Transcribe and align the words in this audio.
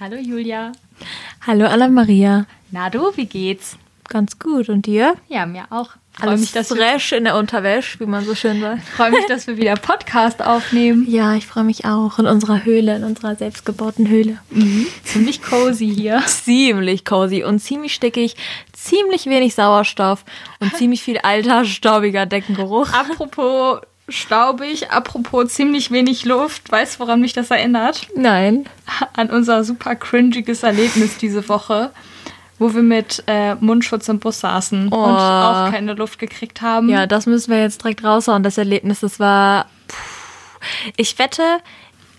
Hallo 0.00 0.14
Julia. 0.14 0.70
Hallo 1.44 1.66
Anna-Maria. 1.66 2.46
Na 2.70 2.88
du, 2.88 3.10
wie 3.16 3.26
geht's? 3.26 3.76
Ganz 4.08 4.38
gut. 4.38 4.68
Und 4.68 4.86
dir? 4.86 5.16
Ja, 5.26 5.44
mir 5.44 5.64
auch. 5.70 5.90
Freue 6.12 6.38
mich, 6.38 6.52
dass 6.52 6.68
fresh 6.68 7.10
in 7.10 7.24
der 7.24 7.34
Unterwäsche, 7.34 7.98
wie 7.98 8.06
man 8.06 8.24
so 8.24 8.36
schön 8.36 8.60
sagt. 8.60 8.82
Freue 8.96 9.10
mich, 9.10 9.26
dass 9.26 9.48
wir 9.48 9.56
wieder 9.56 9.74
Podcast 9.74 10.40
aufnehmen. 10.40 11.04
Ja, 11.10 11.34
ich 11.34 11.48
freue 11.48 11.64
mich 11.64 11.84
auch. 11.84 12.20
In 12.20 12.26
unserer 12.26 12.64
Höhle, 12.64 12.94
in 12.94 13.02
unserer 13.02 13.34
selbstgebauten 13.34 14.08
Höhle. 14.08 14.38
Mhm. 14.50 14.86
Ziemlich 15.02 15.42
cozy 15.42 15.92
hier. 15.92 16.22
Ziemlich 16.26 17.04
cozy 17.04 17.42
und 17.42 17.58
ziemlich 17.58 17.92
stickig, 17.92 18.36
ziemlich 18.72 19.26
wenig 19.26 19.56
Sauerstoff 19.56 20.24
und 20.60 20.72
ziemlich 20.76 21.02
viel 21.02 21.18
alter, 21.18 21.64
staubiger 21.64 22.24
Deckengeruch. 22.24 22.92
Apropos 22.92 23.80
staubig, 24.08 24.90
apropos 24.90 25.48
ziemlich 25.54 25.90
wenig 25.90 26.24
Luft. 26.24 26.70
Weißt 26.70 26.96
du, 26.96 27.00
woran 27.00 27.20
mich 27.20 27.32
das 27.32 27.50
erinnert? 27.50 28.08
Nein. 28.16 28.66
An 29.14 29.30
unser 29.30 29.64
super 29.64 29.96
cringiges 29.96 30.62
Erlebnis 30.62 31.18
diese 31.18 31.48
Woche 31.48 31.90
wo 32.58 32.74
wir 32.74 32.82
mit 32.82 33.22
äh, 33.26 33.54
Mundschutz 33.54 34.08
im 34.08 34.18
Bus 34.18 34.40
saßen 34.40 34.88
oh. 34.90 34.96
und 34.96 35.14
auch 35.14 35.70
keine 35.70 35.94
Luft 35.94 36.18
gekriegt 36.18 36.60
haben. 36.60 36.88
Ja, 36.88 37.06
das 37.06 37.26
müssen 37.26 37.50
wir 37.50 37.60
jetzt 37.60 37.82
direkt 37.82 38.04
raushauen. 38.04 38.42
Das 38.42 38.58
Erlebnis, 38.58 39.00
das 39.00 39.20
war. 39.20 39.66
Pff, 39.88 40.18
ich 40.96 41.18
wette, 41.18 41.42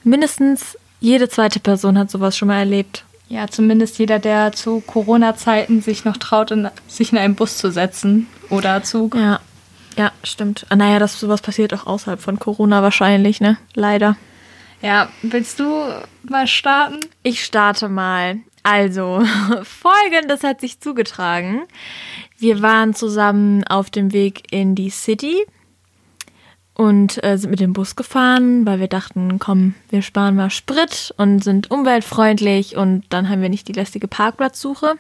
mindestens 0.04 0.78
jede 1.00 1.30
zweite 1.30 1.60
Person 1.60 1.98
hat 1.98 2.10
sowas 2.10 2.38
schon 2.38 2.48
mal 2.48 2.60
erlebt. 2.60 3.04
Ja, 3.28 3.48
zumindest 3.48 4.00
jeder, 4.00 4.18
der 4.18 4.54
zu 4.54 4.82
Corona-Zeiten 4.82 5.82
sich 5.82 6.04
noch 6.04 6.18
traut, 6.18 6.52
in, 6.52 6.68
sich 6.88 7.12
in 7.12 7.18
einen 7.20 7.36
Bus 7.36 7.58
zu 7.58 7.72
setzen 7.72 8.28
oder 8.50 8.82
Zug. 8.82 9.16
Ja, 9.16 9.40
ja, 10.00 10.14
stimmt. 10.24 10.66
Ah, 10.70 10.78
naja, 10.78 10.98
das 10.98 11.20
sowas 11.20 11.42
passiert 11.42 11.74
auch 11.74 11.86
außerhalb 11.86 12.22
von 12.22 12.40
Corona 12.40 12.82
wahrscheinlich, 12.82 13.42
ne? 13.42 13.58
Leider. 13.74 14.16
Ja, 14.82 15.10
willst 15.24 15.60
du 15.60 15.84
mal 16.24 16.48
starten? 16.48 17.02
Ich 17.22 17.44
starte 17.44 17.90
mal. 17.90 18.38
Also, 18.64 19.22
folgendes 19.64 20.44
hat 20.44 20.62
sich 20.62 20.80
zugetragen. 20.80 21.64
Wir 22.38 22.62
waren 22.62 22.94
zusammen 22.94 23.66
auf 23.66 23.90
dem 23.90 24.14
Weg 24.14 24.54
in 24.54 24.74
die 24.74 24.90
City 24.90 25.46
und 26.76 27.22
äh, 27.22 27.38
sind 27.38 27.50
mit 27.50 27.60
dem 27.60 27.74
Bus 27.74 27.98
gefahren, 27.98 28.66
weil 28.66 28.80
wir 28.80 28.88
dachten, 28.88 29.38
komm, 29.38 29.76
wir 29.90 30.02
sparen 30.02 30.38
mal 30.38 30.50
Sprit 30.50 31.14
und 31.18 31.44
sind 31.44 31.72
umweltfreundlich 31.72 32.78
und 32.78 33.04
dann 33.10 33.28
haben 33.28 33.42
wir 33.42 33.50
nicht 33.50 33.68
die 33.68 33.74
lästige 33.74 34.08
Parkplatzsuche. 34.08 34.96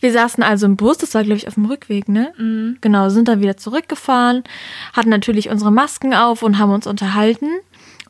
Wir 0.00 0.12
saßen 0.12 0.42
also 0.42 0.66
im 0.66 0.76
Bus, 0.76 0.98
das 0.98 1.14
war 1.14 1.22
glaube 1.22 1.36
ich 1.36 1.48
auf 1.48 1.54
dem 1.54 1.66
Rückweg, 1.66 2.08
ne? 2.08 2.32
Mhm. 2.36 2.78
Genau, 2.80 3.08
sind 3.08 3.28
dann 3.28 3.40
wieder 3.40 3.56
zurückgefahren, 3.56 4.44
hatten 4.92 5.10
natürlich 5.10 5.48
unsere 5.50 5.72
Masken 5.72 6.14
auf 6.14 6.42
und 6.42 6.58
haben 6.58 6.72
uns 6.72 6.86
unterhalten. 6.86 7.48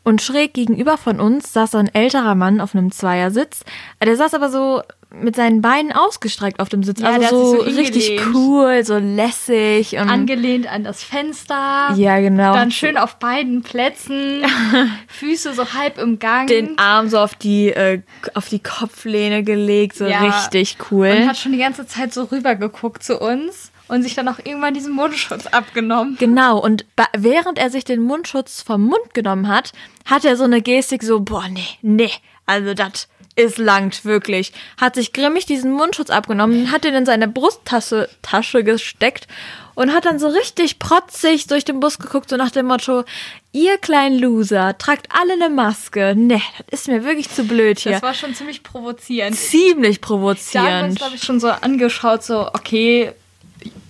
Und 0.04 0.20
schräg 0.20 0.52
gegenüber 0.52 0.98
von 0.98 1.20
uns 1.20 1.52
saß 1.52 1.76
ein 1.76 1.94
älterer 1.94 2.34
Mann 2.34 2.60
auf 2.60 2.74
einem 2.74 2.90
Zweiersitz. 2.90 3.64
Der 4.02 4.16
saß 4.16 4.34
aber 4.34 4.50
so 4.50 4.82
mit 5.14 5.36
seinen 5.36 5.60
Beinen 5.60 5.92
ausgestreckt 5.92 6.60
auf 6.60 6.68
dem 6.68 6.82
Sitz. 6.82 7.00
Ja, 7.00 7.10
also 7.10 7.56
so, 7.56 7.56
so 7.56 7.62
richtig 7.62 8.20
cool, 8.32 8.84
so 8.84 8.98
lässig. 8.98 9.96
Und 9.96 10.08
Angelehnt 10.08 10.66
an 10.70 10.84
das 10.84 11.02
Fenster. 11.02 11.94
Ja, 11.96 12.20
genau. 12.20 12.54
Dann 12.54 12.70
schön 12.70 12.96
auf 12.96 13.16
beiden 13.16 13.62
Plätzen. 13.62 14.42
Füße 15.08 15.54
so 15.54 15.74
halb 15.74 15.98
im 15.98 16.18
Gang. 16.18 16.46
Den 16.46 16.78
Arm 16.78 17.08
so 17.08 17.18
auf 17.18 17.34
die, 17.34 17.68
äh, 17.68 18.00
auf 18.34 18.48
die 18.48 18.60
Kopflehne 18.60 19.42
gelegt. 19.42 19.96
So 19.96 20.06
ja. 20.06 20.20
richtig 20.20 20.76
cool. 20.90 21.08
Und 21.08 21.28
hat 21.28 21.36
schon 21.36 21.52
die 21.52 21.58
ganze 21.58 21.86
Zeit 21.86 22.14
so 22.14 22.24
rübergeguckt 22.24 23.02
zu 23.02 23.18
uns 23.18 23.71
und 23.92 24.02
sich 24.02 24.14
dann 24.14 24.26
auch 24.28 24.38
irgendwann 24.38 24.72
diesen 24.72 24.94
Mundschutz 24.94 25.46
abgenommen. 25.48 26.16
Genau, 26.18 26.58
und 26.58 26.86
während 27.14 27.58
er 27.58 27.68
sich 27.68 27.84
den 27.84 28.00
Mundschutz 28.00 28.62
vom 28.62 28.86
Mund 28.86 29.12
genommen 29.12 29.48
hat, 29.48 29.72
hat 30.06 30.24
er 30.24 30.36
so 30.36 30.44
eine 30.44 30.62
Gestik 30.62 31.02
so, 31.02 31.20
boah, 31.20 31.46
nee, 31.48 31.66
nee, 31.82 32.10
also 32.46 32.72
das 32.72 33.08
ist 33.36 33.58
langt 33.58 34.06
wirklich. 34.06 34.54
Hat 34.80 34.94
sich 34.94 35.12
grimmig 35.12 35.44
diesen 35.44 35.72
Mundschutz 35.72 36.08
abgenommen, 36.08 36.72
hat 36.72 36.84
den 36.84 36.94
in 36.94 37.04
seine 37.04 37.28
Brusttasche 37.28 38.08
Tasche 38.22 38.64
gesteckt 38.64 39.28
und 39.74 39.92
hat 39.92 40.06
dann 40.06 40.18
so 40.18 40.28
richtig 40.28 40.78
protzig 40.78 41.46
durch 41.48 41.66
den 41.66 41.80
Bus 41.80 41.98
geguckt, 41.98 42.30
so 42.30 42.36
nach 42.36 42.50
dem 42.50 42.66
Motto, 42.66 43.04
ihr 43.52 43.76
kleinen 43.76 44.18
Loser, 44.18 44.76
tragt 44.78 45.08
alle 45.10 45.34
eine 45.34 45.50
Maske. 45.50 46.14
Nee, 46.16 46.42
das 46.70 46.80
ist 46.80 46.88
mir 46.88 47.04
wirklich 47.04 47.28
zu 47.28 47.44
blöd 47.44 47.78
hier. 47.78 47.92
Das 47.92 48.02
war 48.02 48.14
schon 48.14 48.34
ziemlich 48.34 48.62
provozierend. 48.62 49.36
Ziemlich 49.36 50.00
provozierend. 50.00 50.68
Da 50.68 50.72
haben 50.72 50.80
wir 50.80 50.90
uns, 50.90 50.98
glaube 50.98 51.14
ich, 51.16 51.22
schon 51.22 51.40
so 51.40 51.48
angeschaut, 51.48 52.22
so, 52.22 52.48
okay, 52.48 53.12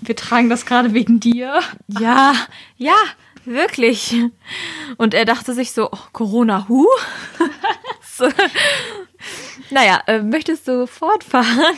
wir 0.00 0.16
tragen 0.16 0.48
das 0.48 0.66
gerade 0.66 0.94
wegen 0.94 1.20
dir. 1.20 1.60
Ja, 1.88 2.34
ja, 2.76 2.96
wirklich. 3.44 4.16
Und 4.96 5.14
er 5.14 5.24
dachte 5.24 5.54
sich 5.54 5.72
so, 5.72 5.88
oh, 5.90 5.98
Corona, 6.12 6.66
hu? 6.68 6.86
so. 8.16 8.28
Naja, 9.70 10.00
äh, 10.06 10.20
möchtest 10.20 10.68
du 10.68 10.86
fortfahren? 10.86 11.76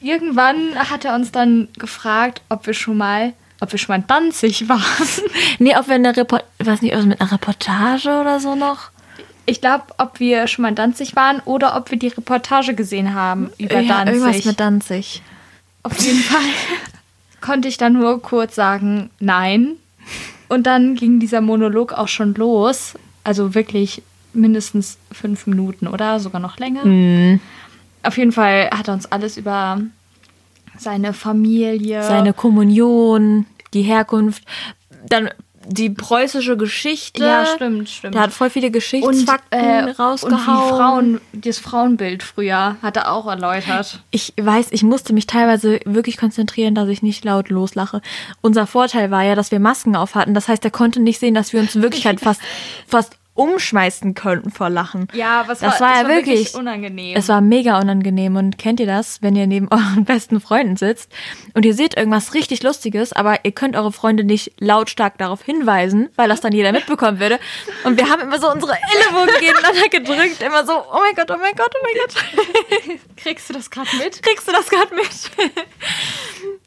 Irgendwann 0.00 0.76
hat 0.76 1.04
er 1.04 1.14
uns 1.14 1.32
dann 1.32 1.68
gefragt, 1.78 2.42
ob 2.48 2.66
wir 2.66 2.74
schon 2.74 2.96
mal, 2.96 3.32
ob 3.60 3.72
wir 3.72 3.78
schon 3.78 3.94
mal 3.94 4.00
in 4.00 4.06
Danzig 4.06 4.68
waren. 4.68 4.82
nee, 5.58 5.76
ob 5.76 5.88
wir 5.88 5.94
eine 5.94 6.16
Reportage, 6.16 6.48
was 6.58 6.82
nicht, 6.82 6.94
mit 7.04 7.20
einer 7.20 7.32
Reportage 7.32 8.20
oder 8.20 8.38
so 8.40 8.54
noch? 8.54 8.90
Ich 9.46 9.60
glaube, 9.60 9.84
ob 9.98 10.18
wir 10.18 10.48
schon 10.48 10.62
mal 10.62 10.70
in 10.70 10.74
Danzig 10.74 11.16
waren 11.16 11.40
oder 11.44 11.76
ob 11.76 11.90
wir 11.90 11.98
die 11.98 12.08
Reportage 12.08 12.74
gesehen 12.74 13.14
haben 13.14 13.50
über 13.58 13.80
ja, 13.80 14.04
Danzig. 14.04 14.14
Irgendwas 14.14 14.44
mit 14.44 14.60
Danzig. 14.60 15.22
Auf 15.84 15.96
jeden 15.98 16.20
Fall 16.20 16.40
konnte 17.40 17.68
ich 17.68 17.76
dann 17.78 17.94
nur 17.94 18.20
kurz 18.22 18.54
sagen, 18.54 19.10
nein. 19.20 19.76
Und 20.48 20.66
dann 20.66 20.94
ging 20.94 21.18
dieser 21.18 21.40
Monolog 21.40 21.92
auch 21.92 22.08
schon 22.08 22.34
los. 22.34 22.94
Also 23.24 23.54
wirklich 23.54 24.02
mindestens 24.32 24.98
fünf 25.10 25.46
Minuten 25.46 25.88
oder 25.88 26.20
sogar 26.20 26.40
noch 26.40 26.58
länger. 26.58 26.84
Mhm. 26.84 27.40
Auf 28.02 28.18
jeden 28.18 28.32
Fall 28.32 28.70
hat 28.70 28.88
er 28.88 28.94
uns 28.94 29.06
alles 29.06 29.36
über 29.36 29.80
seine 30.78 31.12
Familie, 31.12 32.02
seine 32.02 32.32
Kommunion, 32.32 33.46
die 33.74 33.82
Herkunft, 33.82 34.44
dann 35.08 35.30
die 35.68 35.90
preußische 35.90 36.56
Geschichte. 36.56 37.24
Ja, 37.24 37.46
stimmt, 37.46 37.88
stimmt. 37.88 38.14
Der 38.14 38.22
hat 38.22 38.32
voll 38.32 38.50
viele 38.50 38.70
Geschichtsfakten 38.70 39.60
und, 39.60 39.66
äh, 39.66 39.90
rausgehauen. 39.90 40.34
Und 40.34 40.46
wie 40.46 40.76
Frauen, 40.76 41.20
das 41.32 41.58
Frauenbild 41.58 42.22
früher 42.22 42.76
hat 42.82 42.96
er 42.96 43.12
auch 43.12 43.26
erläutert. 43.26 44.00
Ich 44.10 44.32
weiß, 44.40 44.68
ich 44.70 44.82
musste 44.82 45.12
mich 45.12 45.26
teilweise 45.26 45.80
wirklich 45.84 46.16
konzentrieren, 46.16 46.74
dass 46.74 46.88
ich 46.88 47.02
nicht 47.02 47.24
laut 47.24 47.50
loslache. 47.50 48.00
Unser 48.40 48.66
Vorteil 48.66 49.10
war 49.10 49.22
ja, 49.22 49.34
dass 49.34 49.50
wir 49.50 49.60
Masken 49.60 49.96
auf 49.96 50.14
hatten. 50.14 50.34
Das 50.34 50.48
heißt, 50.48 50.64
er 50.64 50.70
konnte 50.70 51.00
nicht 51.00 51.20
sehen, 51.20 51.34
dass 51.34 51.52
wir 51.52 51.60
uns 51.60 51.74
in 51.74 51.82
Wirklichkeit 51.82 52.20
fast, 52.26 52.40
fast 52.86 53.16
umschmeißen 53.36 54.14
könnten 54.14 54.50
vor 54.50 54.70
Lachen. 54.70 55.08
Ja, 55.12 55.44
was 55.46 55.60
das 55.60 55.80
war, 55.80 55.88
war 55.88 55.96
ja 55.96 56.02
war 56.04 56.16
wirklich, 56.16 56.38
wirklich, 56.38 56.54
unangenehm. 56.54 57.16
Es 57.16 57.28
war 57.28 57.40
mega 57.40 57.78
unangenehm 57.78 58.36
und 58.36 58.58
kennt 58.58 58.80
ihr 58.80 58.86
das, 58.86 59.22
wenn 59.22 59.36
ihr 59.36 59.46
neben 59.46 59.68
euren 59.70 60.04
besten 60.04 60.40
Freunden 60.40 60.76
sitzt 60.76 61.12
und 61.54 61.64
ihr 61.64 61.74
seht 61.74 61.96
irgendwas 61.96 62.34
richtig 62.34 62.62
lustiges, 62.62 63.12
aber 63.12 63.44
ihr 63.44 63.52
könnt 63.52 63.76
eure 63.76 63.92
Freunde 63.92 64.24
nicht 64.24 64.52
lautstark 64.58 65.18
darauf 65.18 65.42
hinweisen, 65.42 66.08
weil 66.16 66.28
das 66.28 66.40
dann 66.40 66.52
jeder 66.52 66.72
mitbekommen 66.72 67.20
würde 67.20 67.38
und 67.84 67.98
wir 67.98 68.08
haben 68.08 68.22
immer 68.22 68.38
so 68.38 68.50
unsere 68.50 68.72
Ellenbogen 68.72 69.40
gegeneinander 69.40 69.88
gedrückt, 69.88 70.42
immer 70.42 70.64
so 70.64 70.72
oh 70.72 70.98
mein 71.00 71.14
Gott, 71.14 71.30
oh 71.30 71.38
mein 71.40 71.54
Gott, 71.54 71.72
oh 71.74 71.82
mein 71.82 72.86
Gott. 72.86 73.00
Kriegst 73.16 73.48
du 73.48 73.52
das 73.52 73.70
gerade 73.70 73.88
mit? 73.98 74.22
Kriegst 74.22 74.48
du 74.48 74.52
das 74.52 74.68
gerade 74.68 74.94
mit? 74.94 75.06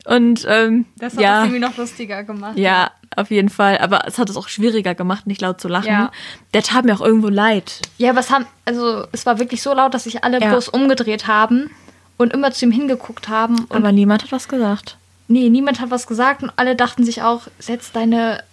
Und 0.10 0.44
ähm, 0.50 0.86
das 0.98 1.14
hat 1.14 1.22
ja, 1.22 1.38
es 1.38 1.44
irgendwie 1.46 1.60
noch 1.60 1.78
lustiger 1.78 2.24
gemacht. 2.24 2.58
Ja, 2.58 2.90
auf 3.16 3.30
jeden 3.30 3.50
Fall. 3.50 3.78
Aber 3.78 4.08
es 4.08 4.18
hat 4.18 4.28
es 4.28 4.38
auch 4.38 4.48
schwieriger 4.48 4.96
gemacht, 4.96 5.28
nicht 5.28 5.40
laut 5.40 5.62
zu 5.62 5.68
lachen. 5.68 5.88
Ja. 5.88 6.12
Der 6.56 6.64
tat 6.64 6.84
mir 6.84 6.96
auch 6.96 7.02
irgendwo 7.02 7.30
leid. 7.30 7.82
Ja, 8.00 8.10
aber 8.10 8.22
es, 8.22 8.32
haben, 8.32 8.48
also, 8.66 9.06
es 9.12 9.28
war 9.28 9.38
wirklich 9.38 9.62
so 9.62 9.72
laut, 9.72 9.94
dass 9.94 10.06
sich 10.06 10.24
alle 10.24 10.42
ja. 10.42 10.50
bloß 10.50 10.70
umgedreht 10.70 11.28
haben 11.28 11.70
und 12.18 12.34
immer 12.34 12.52
zu 12.52 12.66
ihm 12.66 12.72
hingeguckt 12.72 13.30
haben. 13.30 13.68
aber 13.70 13.92
niemand 13.92 14.24
hat 14.24 14.32
was 14.32 14.48
gesagt. 14.48 14.98
Nee, 15.28 15.48
niemand 15.50 15.80
hat 15.80 15.92
was 15.92 16.08
gesagt 16.08 16.42
und 16.42 16.52
alle 16.56 16.76
dachten 16.76 17.04
sich 17.04 17.22
auch, 17.22 17.44
setz 17.60 17.92
deine 17.92 18.44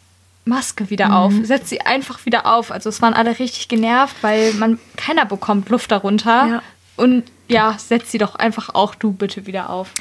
Maske 0.44 0.90
wieder 0.90 1.06
mhm. 1.06 1.12
auf. 1.14 1.32
Setz 1.42 1.70
sie 1.70 1.80
einfach 1.80 2.26
wieder 2.26 2.44
auf. 2.44 2.70
Also 2.70 2.90
es 2.90 3.00
waren 3.00 3.14
alle 3.14 3.38
richtig 3.38 3.68
genervt, 3.68 4.16
weil 4.20 4.52
man 4.52 4.78
keiner 4.98 5.24
bekommt 5.24 5.70
Luft 5.70 5.90
darunter. 5.90 6.46
Ja. 6.46 6.62
Und 6.96 7.24
ja, 7.48 7.76
setz 7.78 8.12
sie 8.12 8.18
doch 8.18 8.34
einfach 8.34 8.74
auch 8.74 8.94
du 8.94 9.12
bitte 9.12 9.46
wieder 9.46 9.70
auf. 9.70 9.92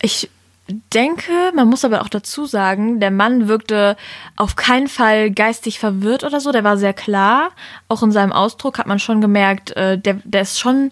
Ich 0.00 0.30
denke, 0.68 1.52
man 1.54 1.68
muss 1.68 1.84
aber 1.84 2.02
auch 2.02 2.08
dazu 2.08 2.46
sagen, 2.46 2.98
der 3.00 3.10
Mann 3.10 3.48
wirkte 3.48 3.96
auf 4.36 4.56
keinen 4.56 4.88
Fall 4.88 5.30
geistig 5.30 5.78
verwirrt 5.78 6.24
oder 6.24 6.40
so. 6.40 6.52
Der 6.52 6.64
war 6.64 6.78
sehr 6.78 6.94
klar. 6.94 7.50
Auch 7.88 8.02
in 8.02 8.12
seinem 8.12 8.32
Ausdruck 8.32 8.78
hat 8.78 8.86
man 8.86 8.98
schon 8.98 9.20
gemerkt, 9.20 9.72
äh, 9.76 9.98
der, 9.98 10.20
der 10.24 10.42
ist 10.42 10.58
schon 10.58 10.90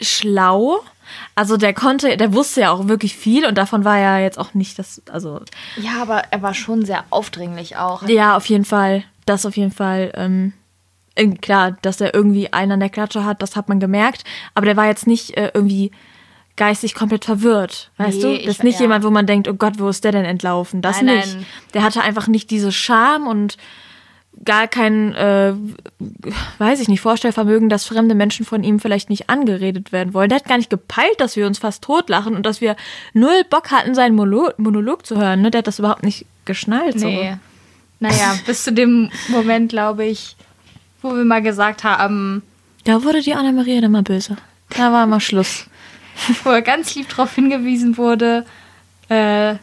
schlau. 0.00 0.80
Also 1.36 1.56
der 1.56 1.74
konnte, 1.74 2.16
der 2.16 2.32
wusste 2.32 2.62
ja 2.62 2.72
auch 2.72 2.88
wirklich 2.88 3.14
viel 3.14 3.46
und 3.46 3.56
davon 3.56 3.84
war 3.84 3.98
ja 3.98 4.18
jetzt 4.18 4.38
auch 4.38 4.54
nicht 4.54 4.78
das, 4.78 5.02
also. 5.10 5.42
Ja, 5.76 6.02
aber 6.02 6.24
er 6.30 6.42
war 6.42 6.54
schon 6.54 6.84
sehr 6.84 7.04
aufdringlich 7.10 7.76
auch. 7.76 8.02
Ja, 8.08 8.36
auf 8.36 8.46
jeden 8.46 8.64
Fall. 8.64 9.04
Das 9.26 9.46
auf 9.46 9.56
jeden 9.56 9.70
Fall. 9.70 10.12
Ähm, 10.14 10.52
klar, 11.40 11.76
dass 11.82 12.00
er 12.00 12.14
irgendwie 12.14 12.52
einen 12.52 12.72
an 12.72 12.80
der 12.80 12.88
Klatsche 12.88 13.24
hat, 13.24 13.42
das 13.42 13.54
hat 13.54 13.68
man 13.68 13.78
gemerkt. 13.78 14.24
Aber 14.54 14.66
der 14.66 14.76
war 14.76 14.86
jetzt 14.86 15.06
nicht 15.06 15.36
äh, 15.36 15.52
irgendwie 15.54 15.92
geistig 16.56 16.94
komplett 16.94 17.24
verwirrt. 17.24 17.90
Weißt 17.96 18.22
nee, 18.22 18.38
du? 18.38 18.44
Das 18.46 18.56
ist 18.56 18.64
nicht 18.64 18.76
ja. 18.76 18.82
jemand, 18.82 19.04
wo 19.04 19.10
man 19.10 19.26
denkt, 19.26 19.48
oh 19.48 19.54
Gott, 19.54 19.78
wo 19.78 19.88
ist 19.88 20.04
der 20.04 20.12
denn 20.12 20.24
entlaufen? 20.24 20.82
Das 20.82 21.02
nein, 21.02 21.16
nicht. 21.16 21.34
Nein. 21.34 21.46
Der 21.74 21.82
hatte 21.82 22.02
einfach 22.02 22.28
nicht 22.28 22.50
diese 22.50 22.72
Scham 22.72 23.26
und 23.26 23.56
gar 24.44 24.66
kein, 24.66 25.14
äh, 25.14 25.54
weiß 26.58 26.80
ich 26.80 26.88
nicht, 26.88 27.00
Vorstellvermögen, 27.00 27.68
dass 27.68 27.84
fremde 27.84 28.14
Menschen 28.14 28.44
von 28.44 28.64
ihm 28.64 28.80
vielleicht 28.80 29.10
nicht 29.10 29.30
angeredet 29.30 29.92
werden 29.92 30.14
wollen. 30.14 30.28
Der 30.28 30.38
hat 30.38 30.46
gar 30.46 30.58
nicht 30.58 30.70
gepeilt, 30.70 31.14
dass 31.18 31.36
wir 31.36 31.46
uns 31.46 31.58
fast 31.58 31.84
totlachen 31.84 32.34
und 32.34 32.44
dass 32.44 32.60
wir 32.60 32.76
null 33.12 33.44
Bock 33.48 33.70
hatten, 33.70 33.94
seinen 33.94 34.16
Monolog, 34.16 35.06
zu 35.06 35.16
hören. 35.16 35.42
Ne? 35.42 35.50
Der 35.50 35.58
hat 35.58 35.66
das 35.66 35.78
überhaupt 35.78 36.02
nicht 36.02 36.26
geschnallt. 36.44 36.96
Nee. 36.96 37.30
So. 37.32 37.38
Naja, 38.00 38.34
bis 38.46 38.64
zu 38.64 38.72
dem 38.72 39.10
Moment, 39.28 39.70
glaube 39.70 40.04
ich, 40.04 40.36
wo 41.00 41.14
wir 41.14 41.24
mal 41.24 41.42
gesagt 41.42 41.84
haben. 41.84 42.42
Da 42.84 43.02
wurde 43.04 43.22
die 43.22 43.34
Anna-Maria 43.34 43.80
dann 43.80 43.92
mal 43.92 44.02
böse. 44.02 44.36
Da 44.70 44.92
war 44.92 45.06
mal 45.06 45.20
Schluss. 45.20 45.66
wo 46.44 46.50
er 46.50 46.62
ganz 46.62 46.94
lieb 46.94 47.08
darauf 47.08 47.34
hingewiesen 47.34 47.96
wurde, 47.96 48.44
äh, 49.08 49.56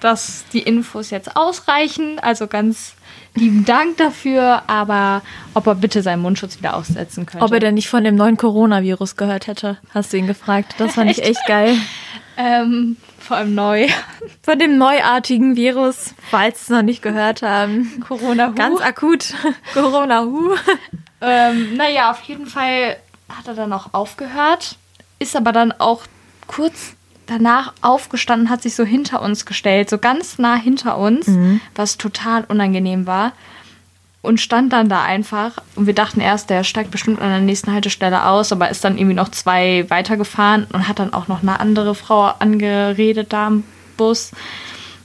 dass 0.00 0.44
die 0.52 0.60
Infos 0.60 1.10
jetzt 1.10 1.36
ausreichen. 1.36 2.18
Also 2.18 2.46
ganz 2.46 2.94
lieben 3.34 3.64
Dank 3.64 3.96
dafür, 3.98 4.62
aber 4.66 5.22
ob 5.54 5.66
er 5.66 5.74
bitte 5.74 6.02
seinen 6.02 6.22
Mundschutz 6.22 6.58
wieder 6.58 6.74
aussetzen 6.74 7.26
könnte. 7.26 7.44
Ob 7.44 7.52
er 7.52 7.60
denn 7.60 7.74
nicht 7.74 7.88
von 7.88 8.04
dem 8.04 8.14
neuen 8.14 8.36
Coronavirus 8.36 9.16
gehört 9.16 9.46
hätte, 9.46 9.78
hast 9.92 10.12
du 10.12 10.16
ihn 10.16 10.26
gefragt. 10.26 10.74
Das 10.78 10.94
fand 10.94 11.10
ich 11.10 11.22
echt 11.22 11.44
geil. 11.46 11.76
Ähm, 12.36 12.96
vor 13.18 13.38
allem 13.38 13.54
neu. 13.54 13.88
Von 14.42 14.58
dem 14.58 14.78
neuartigen 14.78 15.56
Virus, 15.56 16.14
falls 16.30 16.58
Sie 16.58 16.62
es 16.64 16.68
noch 16.68 16.82
nicht 16.82 17.02
gehört 17.02 17.42
haben. 17.42 18.04
Corona-Hu. 18.06 18.54
Ganz 18.54 18.80
akut. 18.80 19.34
Corona-Hu. 19.72 20.54
ähm, 21.22 21.76
naja, 21.76 22.10
auf 22.10 22.20
jeden 22.22 22.46
Fall 22.46 22.96
hat 23.28 23.48
er 23.48 23.54
dann 23.54 23.72
auch 23.72 23.94
aufgehört, 23.94 24.76
ist 25.18 25.36
aber 25.36 25.52
dann 25.52 25.72
auch 25.72 26.02
kurz 26.46 26.94
danach 27.26 27.72
aufgestanden, 27.82 28.50
hat 28.50 28.62
sich 28.62 28.74
so 28.74 28.84
hinter 28.84 29.20
uns 29.20 29.46
gestellt, 29.46 29.90
so 29.90 29.98
ganz 29.98 30.38
nah 30.38 30.56
hinter 30.56 30.96
uns, 30.96 31.26
mhm. 31.26 31.60
was 31.74 31.98
total 31.98 32.44
unangenehm 32.44 33.06
war. 33.06 33.32
Und 34.22 34.40
stand 34.40 34.72
dann 34.72 34.88
da 34.88 35.04
einfach. 35.04 35.58
Und 35.76 35.86
wir 35.86 35.94
dachten 35.94 36.20
erst, 36.20 36.50
der 36.50 36.64
steigt 36.64 36.90
bestimmt 36.90 37.20
an 37.20 37.28
der 37.28 37.38
nächsten 37.38 37.72
Haltestelle 37.72 38.26
aus, 38.26 38.50
aber 38.50 38.68
ist 38.70 38.82
dann 38.82 38.98
irgendwie 38.98 39.14
noch 39.14 39.28
zwei 39.28 39.88
weitergefahren 39.88 40.66
und 40.72 40.88
hat 40.88 40.98
dann 40.98 41.12
auch 41.12 41.28
noch 41.28 41.42
eine 41.42 41.60
andere 41.60 41.94
Frau 41.94 42.24
angeredet 42.24 43.32
da 43.32 43.46
im 43.46 43.62
Bus. 43.96 44.32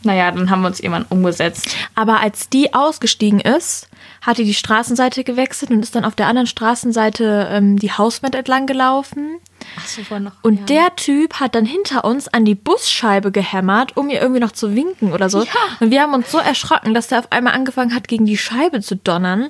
Naja, 0.04 0.32
dann 0.32 0.50
haben 0.50 0.62
wir 0.62 0.68
uns 0.70 0.80
irgendwann 0.80 1.06
umgesetzt. 1.10 1.76
Aber 1.94 2.20
als 2.20 2.50
die 2.50 2.74
ausgestiegen 2.74 3.40
ist, 3.40 3.88
hat 4.22 4.40
die 4.40 4.46
die 4.46 4.56
Straßenseite 4.56 5.24
gewechselt 5.24 5.70
und 5.70 5.84
ist 5.84 5.94
dann 5.94 6.06
auf 6.06 6.16
der 6.16 6.26
anderen 6.26 6.48
Straßenseite 6.48 7.48
ähm, 7.52 7.78
die 7.78 7.92
Hauswand 7.92 8.34
entlang 8.34 8.66
gelaufen. 8.66 9.38
Ach 9.78 10.12
war 10.12 10.20
noch. 10.20 10.34
Und 10.42 10.60
ja. 10.60 10.66
der 10.66 10.96
Typ 10.96 11.40
hat 11.40 11.56
dann 11.56 11.66
hinter 11.66 12.06
uns 12.06 12.28
an 12.28 12.46
die 12.46 12.56
Busscheibe 12.56 13.32
gehämmert, 13.32 13.98
um 13.98 14.10
ihr 14.10 14.22
irgendwie 14.22 14.42
noch 14.42 14.52
zu 14.52 14.76
winken 14.76 15.14
oder 15.14 15.30
so. 15.30 15.44
Ja. 15.44 15.52
Und 15.80 15.92
wir 15.92 16.02
haben 16.02 16.14
uns 16.14 16.32
so 16.32 16.38
erschrocken, 16.38 16.94
dass 16.94 17.08
der 17.08 17.20
auf 17.20 17.32
einmal 17.32 17.54
angefangen 17.54 17.96
hat, 17.96 18.08
gegen 18.08 18.26
die 18.26 18.38
Scheibe 18.38 18.82
zu 18.82 18.96
donnern. 18.96 19.48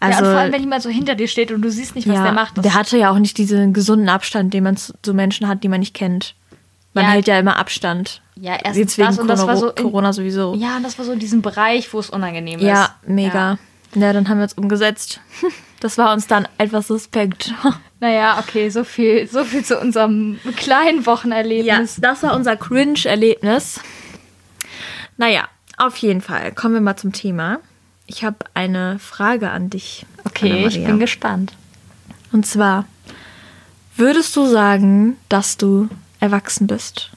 Also, 0.00 0.20
ja, 0.20 0.26
und 0.26 0.32
vor 0.32 0.40
allem, 0.40 0.52
wenn 0.52 0.60
jemand 0.60 0.82
so 0.82 0.90
hinter 0.90 1.14
dir 1.14 1.28
steht 1.28 1.52
und 1.52 1.62
du 1.62 1.70
siehst 1.70 1.94
nicht, 1.94 2.08
was 2.08 2.16
ja, 2.16 2.24
der 2.24 2.32
macht. 2.32 2.62
Der 2.64 2.74
hatte 2.74 2.98
ja 2.98 3.10
auch 3.10 3.18
nicht 3.18 3.38
diesen 3.38 3.72
gesunden 3.72 4.08
Abstand, 4.08 4.52
den 4.52 4.64
man 4.64 4.76
zu 4.76 5.14
Menschen 5.14 5.46
hat, 5.46 5.62
die 5.62 5.68
man 5.68 5.80
nicht 5.80 5.94
kennt. 5.94 6.34
Man 6.94 7.04
ja. 7.04 7.10
hält 7.12 7.28
ja 7.28 7.38
immer 7.38 7.56
Abstand. 7.56 8.20
Ja, 8.36 8.56
erstens 8.62 8.96
das 8.96 9.18
und 9.18 9.28
das 9.28 9.46
war 9.46 9.56
so 9.56 9.70
in, 9.70 9.82
Corona 9.82 10.12
sowieso. 10.12 10.54
Ja, 10.56 10.76
und 10.76 10.82
das 10.82 10.98
war 10.98 11.04
so 11.04 11.12
in 11.12 11.18
diesem 11.18 11.40
Bereich, 11.40 11.92
wo 11.92 11.98
es 12.00 12.10
unangenehm 12.10 12.58
ist. 12.58 12.66
Ja, 12.66 12.96
mega. 13.06 13.58
Ja, 13.94 14.12
dann 14.12 14.28
haben 14.28 14.38
wir 14.38 14.44
uns 14.44 14.54
umgesetzt. 14.54 15.20
Das 15.82 15.98
war 15.98 16.12
uns 16.12 16.28
dann 16.28 16.46
etwas 16.58 16.86
suspekt. 16.86 17.52
Naja, 17.98 18.40
okay, 18.40 18.68
so 18.68 18.82
viel, 18.82 19.28
so 19.28 19.44
viel 19.44 19.64
zu 19.64 19.78
unserem 19.78 20.40
kleinen 20.56 21.06
Wochenerlebnis. 21.06 21.98
Ja, 21.98 22.00
das 22.00 22.24
war 22.24 22.34
unser 22.34 22.56
Cringe-Erlebnis. 22.56 23.78
Naja, 25.16 25.46
auf 25.76 25.96
jeden 25.98 26.20
Fall. 26.20 26.50
Kommen 26.50 26.74
wir 26.74 26.80
mal 26.80 26.96
zum 26.96 27.12
Thema. 27.12 27.60
Ich 28.08 28.24
habe 28.24 28.38
eine 28.54 28.98
Frage 28.98 29.50
an 29.52 29.70
dich. 29.70 30.04
Okay, 30.24 30.66
ich 30.66 30.84
bin 30.84 30.98
gespannt. 30.98 31.52
Und 32.32 32.44
zwar, 32.44 32.86
würdest 33.94 34.34
du 34.34 34.46
sagen, 34.46 35.16
dass 35.28 35.56
du 35.56 35.88
erwachsen 36.18 36.66
bist? 36.66 37.12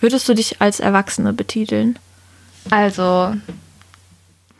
Würdest 0.00 0.26
du 0.30 0.32
dich 0.32 0.62
als 0.62 0.80
Erwachsene 0.80 1.34
betiteln? 1.34 1.98
Also, 2.70 3.34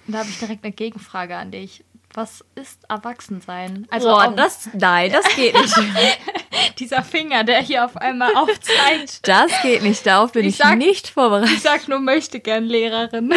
da 0.07 0.19
habe 0.19 0.29
ich 0.29 0.39
direkt 0.39 0.65
eine 0.65 0.75
Gegenfrage 0.75 1.39
an 1.39 1.51
dich. 1.51 1.83
Was 2.15 2.45
ist 2.57 2.81
Erwachsensein? 2.89 3.87
Also 3.91 4.09
Boah, 4.09 4.33
das, 4.35 4.69
nein, 4.73 5.13
das 5.13 5.25
geht 5.37 5.55
nicht. 5.55 5.77
Dieser 6.79 7.03
Finger, 7.03 7.45
der 7.45 7.63
hier 7.63 7.85
auf 7.85 7.97
einmal 7.97 8.35
aufzeigt. 8.35 9.21
Das 9.29 9.51
geht 9.63 9.83
nicht, 9.83 10.05
darauf 10.05 10.33
bin 10.33 10.45
ich, 10.45 10.55
ich 10.55 10.57
sag, 10.57 10.77
nicht 10.77 11.09
vorbereitet. 11.09 11.55
Ich 11.55 11.63
sag 11.63 11.87
nur, 11.87 12.01
möchte 12.01 12.41
gern 12.41 12.65
Lehrerin. 12.65 13.33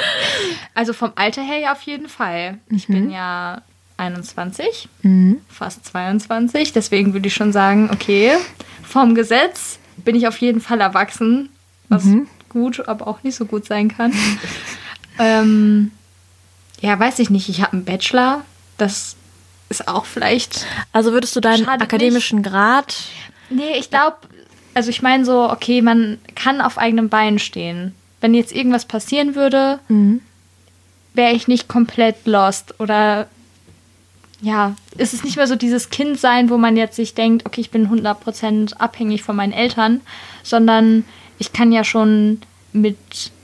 also 0.74 0.92
vom 0.92 1.12
Alter 1.14 1.42
her 1.42 1.58
ja 1.58 1.72
auf 1.72 1.82
jeden 1.82 2.08
Fall. 2.08 2.58
Ich 2.70 2.88
mhm. 2.88 2.94
bin 2.94 3.10
ja 3.10 3.62
21, 3.98 4.88
mhm. 5.02 5.40
fast 5.48 5.84
22, 5.86 6.72
deswegen 6.72 7.12
würde 7.12 7.28
ich 7.28 7.34
schon 7.34 7.52
sagen, 7.52 7.90
okay, 7.92 8.36
vom 8.82 9.14
Gesetz 9.14 9.78
bin 9.98 10.16
ich 10.16 10.26
auf 10.26 10.38
jeden 10.38 10.60
Fall 10.60 10.80
erwachsen, 10.80 11.50
was 11.88 12.04
mhm. 12.04 12.26
gut, 12.48 12.88
aber 12.88 13.06
auch 13.06 13.22
nicht 13.22 13.36
so 13.36 13.44
gut 13.44 13.64
sein 13.64 13.88
kann. 13.88 14.12
Ähm, 15.18 15.92
ja, 16.82 16.98
weiß 16.98 17.20
ich 17.20 17.30
nicht. 17.30 17.48
Ich 17.48 17.62
habe 17.62 17.72
einen 17.72 17.84
Bachelor. 17.84 18.44
Das 18.76 19.16
ist 19.70 19.88
auch 19.88 20.04
vielleicht. 20.04 20.66
Also 20.92 21.12
würdest 21.12 21.34
du 21.34 21.40
deinen 21.40 21.66
akademischen 21.66 22.40
nicht. 22.40 22.50
Grad. 22.50 22.94
Nee, 23.48 23.78
ich 23.78 23.88
glaube, 23.88 24.16
also 24.74 24.90
ich 24.90 25.00
meine 25.00 25.24
so, 25.24 25.48
okay, 25.48 25.80
man 25.80 26.18
kann 26.34 26.60
auf 26.60 26.78
eigenem 26.78 27.08
Bein 27.08 27.38
stehen. 27.38 27.94
Wenn 28.20 28.34
jetzt 28.34 28.52
irgendwas 28.52 28.84
passieren 28.84 29.36
würde, 29.36 29.78
mhm. 29.88 30.20
wäre 31.14 31.32
ich 31.32 31.46
nicht 31.46 31.68
komplett 31.68 32.26
lost. 32.26 32.78
Oder 32.80 33.28
ja, 34.40 34.74
ist 34.98 35.14
es 35.14 35.22
nicht 35.22 35.36
mehr 35.36 35.46
so 35.46 35.54
dieses 35.54 35.90
Kind 35.90 36.18
sein, 36.18 36.50
wo 36.50 36.58
man 36.58 36.76
jetzt 36.76 36.96
sich 36.96 37.14
denkt, 37.14 37.46
okay, 37.46 37.60
ich 37.60 37.70
bin 37.70 37.88
100% 37.88 38.74
abhängig 38.74 39.22
von 39.22 39.36
meinen 39.36 39.52
Eltern, 39.52 40.00
sondern 40.42 41.04
ich 41.38 41.52
kann 41.52 41.70
ja 41.70 41.84
schon 41.84 42.42
mit 42.72 42.96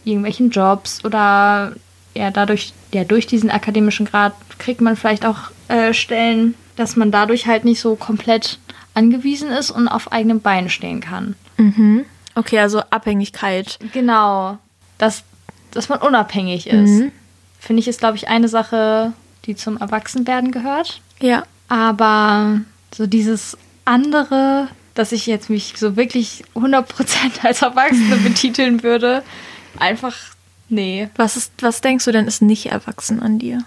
irgendwelchen 0.05 0.51
Jobs 0.51 1.05
oder 1.05 1.77
ja, 2.15 2.31
dadurch, 2.31 2.73
ja, 2.93 3.05
durch 3.05 3.27
diesen 3.27 3.51
akademischen 3.51 4.07
Grad 4.07 4.35
kriegt 4.59 4.81
man 4.81 4.97
vielleicht 4.97 5.25
auch 5.25 5.51
äh, 5.69 5.93
Stellen, 5.93 6.55
dass 6.77 6.97
man 6.97 7.11
dadurch 7.11 7.47
halt 7.47 7.65
nicht 7.65 7.81
so 7.81 7.97
komplett 7.97 8.59
angewiesen 8.95 9.51
ist 9.51 9.71
und 9.71 9.89
auf 9.89 10.13
eigenem 10.13 10.41
Bein 10.41 10.69
stehen 10.69 11.01
kann. 11.01 11.37
Mhm. 11.57 12.05
Okay, 12.35 12.59
also 12.59 12.81
Abhängigkeit. 12.91 13.79
Genau. 13.93 14.59
Dass, 14.97 15.25
dass 15.71 15.89
man 15.89 16.01
unabhängig 16.01 16.69
ist. 16.69 16.91
Mhm. 16.91 17.13
Finde 17.59 17.81
ich, 17.81 17.89
ist, 17.89 18.01
glaube 18.01 18.17
ich, 18.17 18.29
eine 18.29 18.49
Sache, 18.49 19.13
die 19.45 19.57
zum 19.57 19.77
Erwachsenwerden 19.77 20.53
gehört. 20.53 21.01
Ja. 21.21 21.45
Aber 21.69 22.61
so 22.95 23.07
dieses 23.07 23.57
andere, 23.85 24.69
dass 24.95 25.13
ich 25.13 25.27
jetzt 25.27 25.51
mich 25.51 25.75
so 25.77 25.97
wirklich 25.97 26.45
100% 26.55 26.85
als 27.43 27.63
Erwachsene 27.63 28.17
betiteln 28.23 28.83
würde, 28.83 29.23
einfach, 29.79 30.15
nee. 30.69 31.09
Was, 31.17 31.37
ist, 31.37 31.53
was 31.61 31.81
denkst 31.81 32.05
du 32.05 32.13
denn 32.13 32.27
ist 32.27 32.43
nicht 32.43 32.67
erwachsen 32.67 33.21
an 33.21 33.39
dir? 33.39 33.65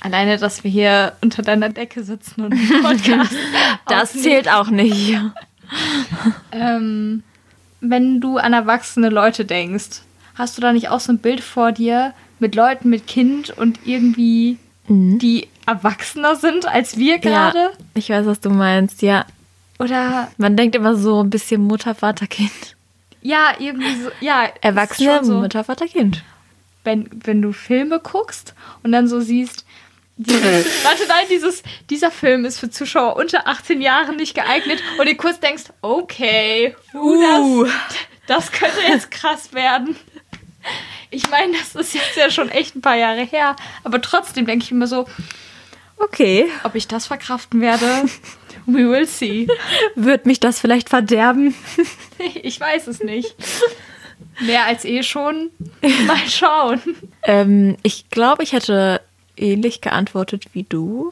Alleine, 0.00 0.38
dass 0.38 0.62
wir 0.62 0.70
hier 0.70 1.14
unter 1.20 1.42
deiner 1.42 1.68
Decke 1.68 2.04
sitzen 2.04 2.44
und 2.44 2.50
Podcast. 2.82 3.34
das 3.88 4.12
zählt 4.12 4.48
auch 4.48 4.68
nicht. 4.68 5.18
ähm, 6.52 7.22
wenn 7.80 8.20
du 8.20 8.36
an 8.38 8.52
erwachsene 8.52 9.08
Leute 9.08 9.44
denkst, 9.44 10.02
hast 10.34 10.56
du 10.56 10.62
da 10.62 10.72
nicht 10.72 10.90
auch 10.90 11.00
so 11.00 11.12
ein 11.12 11.18
Bild 11.18 11.40
vor 11.40 11.72
dir 11.72 12.14
mit 12.38 12.54
Leuten 12.54 12.90
mit 12.90 13.06
Kind 13.06 13.50
und 13.50 13.80
irgendwie 13.84 14.58
mhm. 14.86 15.18
die 15.18 15.48
erwachsener 15.66 16.36
sind 16.36 16.66
als 16.66 16.96
wir 16.96 17.18
gerade? 17.18 17.58
Ja, 17.58 17.70
ich 17.94 18.10
weiß, 18.10 18.26
was 18.26 18.40
du 18.40 18.50
meinst, 18.50 19.02
ja. 19.02 19.26
Oder 19.78 20.30
man 20.38 20.56
denkt 20.56 20.76
immer 20.76 20.94
so 20.94 21.22
ein 21.22 21.30
bisschen 21.30 21.62
Mutter, 21.62 21.94
Vater, 21.94 22.26
Kind. 22.26 22.75
Ja, 23.26 23.54
irgendwie 23.58 24.02
so, 24.02 24.10
ja. 24.20 24.48
Erwachsene, 24.60 25.24
so, 25.24 25.40
Mutter, 25.40 25.64
Vater, 25.64 25.88
Kind. 25.88 26.22
Wenn, 26.84 27.10
wenn 27.24 27.42
du 27.42 27.52
Filme 27.52 27.98
guckst 27.98 28.54
und 28.84 28.92
dann 28.92 29.08
so 29.08 29.20
siehst, 29.20 29.66
dieses, 30.16 30.42
warte, 30.84 31.08
nein, 31.08 31.24
dieses, 31.28 31.64
dieser 31.90 32.12
Film 32.12 32.44
ist 32.44 32.60
für 32.60 32.70
Zuschauer 32.70 33.16
unter 33.16 33.48
18 33.48 33.80
Jahren 33.80 34.14
nicht 34.14 34.36
geeignet 34.36 34.80
und 34.96 35.08
du 35.08 35.14
kurz 35.16 35.40
denkst, 35.40 35.64
okay, 35.82 36.76
uh, 36.94 37.64
das, 37.64 38.48
das 38.48 38.52
könnte 38.52 38.80
jetzt 38.86 39.10
krass 39.10 39.52
werden. 39.52 39.96
Ich 41.10 41.28
meine, 41.28 41.54
das 41.58 41.74
ist 41.74 41.94
jetzt 41.94 42.16
ja 42.16 42.30
schon 42.30 42.48
echt 42.48 42.76
ein 42.76 42.80
paar 42.80 42.96
Jahre 42.96 43.24
her, 43.24 43.56
aber 43.82 44.00
trotzdem 44.00 44.46
denke 44.46 44.64
ich 44.64 44.70
immer 44.70 44.86
so, 44.86 45.08
okay, 45.96 46.48
ob 46.62 46.76
ich 46.76 46.86
das 46.86 47.08
verkraften 47.08 47.60
werde, 47.60 48.04
we 48.66 48.88
will 48.88 49.06
see. 49.06 49.48
Wird 49.94 50.26
mich 50.26 50.40
das 50.40 50.60
vielleicht 50.60 50.88
verderben? 50.88 51.54
ich 52.42 52.60
weiß 52.60 52.86
es 52.86 53.02
nicht. 53.02 53.34
Mehr 54.40 54.66
als 54.66 54.84
eh 54.84 55.02
schon. 55.02 55.50
Mal 56.06 56.28
schauen. 56.28 56.80
Ähm, 57.22 57.76
ich 57.82 58.10
glaube, 58.10 58.42
ich 58.42 58.52
hätte 58.52 59.00
ähnlich 59.36 59.80
geantwortet 59.80 60.46
wie 60.52 60.64
du. 60.64 61.10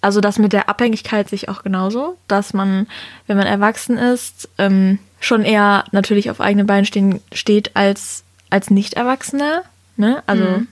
Also 0.00 0.20
das 0.20 0.38
mit 0.38 0.52
der 0.52 0.68
Abhängigkeit 0.68 1.28
sich 1.28 1.48
auch 1.48 1.62
genauso, 1.62 2.16
dass 2.26 2.54
man, 2.54 2.88
wenn 3.28 3.36
man 3.36 3.46
erwachsen 3.46 3.98
ist, 3.98 4.48
ähm, 4.58 4.98
schon 5.20 5.44
eher 5.44 5.84
natürlich 5.92 6.30
auf 6.30 6.40
eigenen 6.40 6.66
Beinen 6.66 6.86
stehen, 6.86 7.20
steht 7.32 7.76
als, 7.76 8.24
als 8.50 8.70
Nicht-Erwachsener. 8.70 9.62
Ne? 9.96 10.22
Also 10.26 10.44
mhm. 10.44 10.68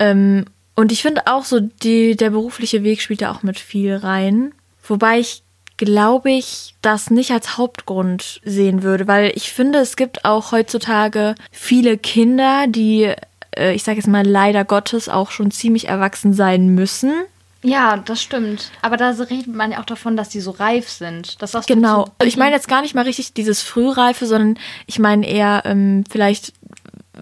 Ähm, 0.00 0.46
und 0.74 0.90
ich 0.90 1.02
finde 1.02 1.26
auch 1.26 1.44
so, 1.44 1.60
die, 1.60 2.16
der 2.16 2.30
berufliche 2.30 2.82
Weg 2.82 3.02
spielt 3.02 3.22
da 3.22 3.30
auch 3.30 3.42
mit 3.42 3.58
viel 3.58 3.94
rein. 3.94 4.52
Wobei 4.90 5.20
ich 5.20 5.42
glaube 5.80 6.30
ich, 6.30 6.74
das 6.82 7.10
nicht 7.10 7.30
als 7.30 7.56
Hauptgrund 7.56 8.42
sehen 8.44 8.82
würde, 8.82 9.08
weil 9.08 9.32
ich 9.34 9.50
finde, 9.50 9.78
es 9.78 9.96
gibt 9.96 10.26
auch 10.26 10.52
heutzutage 10.52 11.34
viele 11.50 11.96
Kinder, 11.96 12.66
die, 12.68 13.14
äh, 13.56 13.72
ich 13.72 13.82
sage 13.82 13.96
jetzt 13.96 14.06
mal 14.06 14.26
leider 14.26 14.66
Gottes, 14.66 15.08
auch 15.08 15.30
schon 15.30 15.50
ziemlich 15.50 15.88
erwachsen 15.88 16.34
sein 16.34 16.74
müssen. 16.74 17.14
Ja, 17.62 17.96
das 17.96 18.22
stimmt. 18.22 18.70
Aber 18.82 18.98
da 18.98 19.10
redet 19.10 19.46
man 19.46 19.72
ja 19.72 19.80
auch 19.80 19.86
davon, 19.86 20.16
dass 20.18 20.28
die 20.28 20.40
so 20.40 20.50
reif 20.50 20.88
sind. 20.88 21.40
Das 21.40 21.52
genau. 21.66 22.08
Ich 22.22 22.36
meine 22.36 22.54
jetzt 22.54 22.68
gar 22.68 22.82
nicht 22.82 22.94
mal 22.94 23.04
richtig 23.04 23.32
dieses 23.32 23.62
Frühreife, 23.62 24.26
sondern 24.26 24.58
ich 24.86 24.98
meine 24.98 25.26
eher 25.26 25.62
ähm, 25.64 26.04
vielleicht 26.10 26.52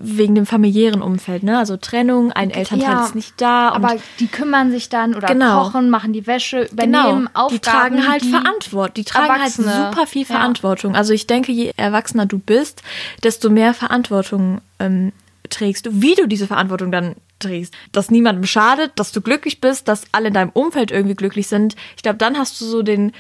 wegen 0.03 0.35
dem 0.35 0.47
familiären 0.47 1.03
Umfeld, 1.03 1.43
ne? 1.43 1.59
Also 1.59 1.77
Trennung, 1.77 2.33
ein 2.33 2.51
Elternteil 2.51 2.89
ja, 2.89 3.05
ist 3.05 3.15
nicht 3.15 3.41
da. 3.41 3.71
aber 3.71 3.97
die 4.19 4.27
kümmern 4.27 4.71
sich 4.71 4.89
dann 4.89 5.15
oder 5.15 5.29
genau. 5.29 5.65
kochen, 5.65 5.91
machen 5.91 6.13
die 6.13 6.27
Wäsche, 6.27 6.69
übernehmen 6.73 7.27
genau. 7.27 7.31
Aufgaben. 7.35 7.51
Die 7.51 7.61
tragen 7.61 8.09
halt 8.09 8.25
Verantwortung. 8.25 8.95
Die 8.95 9.05
tragen 9.05 9.29
halt 9.29 9.41
Erwachsene. 9.41 9.75
halt 9.75 9.95
super 9.95 10.07
viel 10.07 10.25
Verantwortung. 10.25 10.93
Ja. 10.93 10.99
Also 10.99 11.13
ich 11.13 11.27
denke, 11.27 11.53
je 11.53 11.73
erwachsener 11.77 12.27
du 12.27 12.39
bist, 12.39 12.83
desto 13.23 13.51
mehr 13.51 13.75
Verantwortung 13.75 14.61
ähm, 14.79 15.13
trägst 15.51 15.87
du, 15.87 16.03
wie 16.03 16.15
du 16.15 16.27
diese 16.27 16.47
Verantwortung 16.47 16.93
dann 16.93 17.15
trägst. 17.39 17.75
Dass 17.93 18.11
niemandem 18.11 18.45
schadet, 18.45 18.93
dass 18.97 19.13
du 19.13 19.21
glücklich 19.21 19.61
bist, 19.61 19.89
dass 19.89 20.05
alle 20.13 20.29
in 20.29 20.35
deinem 20.35 20.51
Umfeld 20.51 20.91
irgendwie 20.91 21.15
glücklich 21.15 21.47
sind. 21.47 21.77
Ich 21.97 22.03
glaube, 22.03 22.19
dann 22.19 22.37
hast 22.37 22.61
du 22.61 22.65
so 22.65 22.83
den 22.83 23.13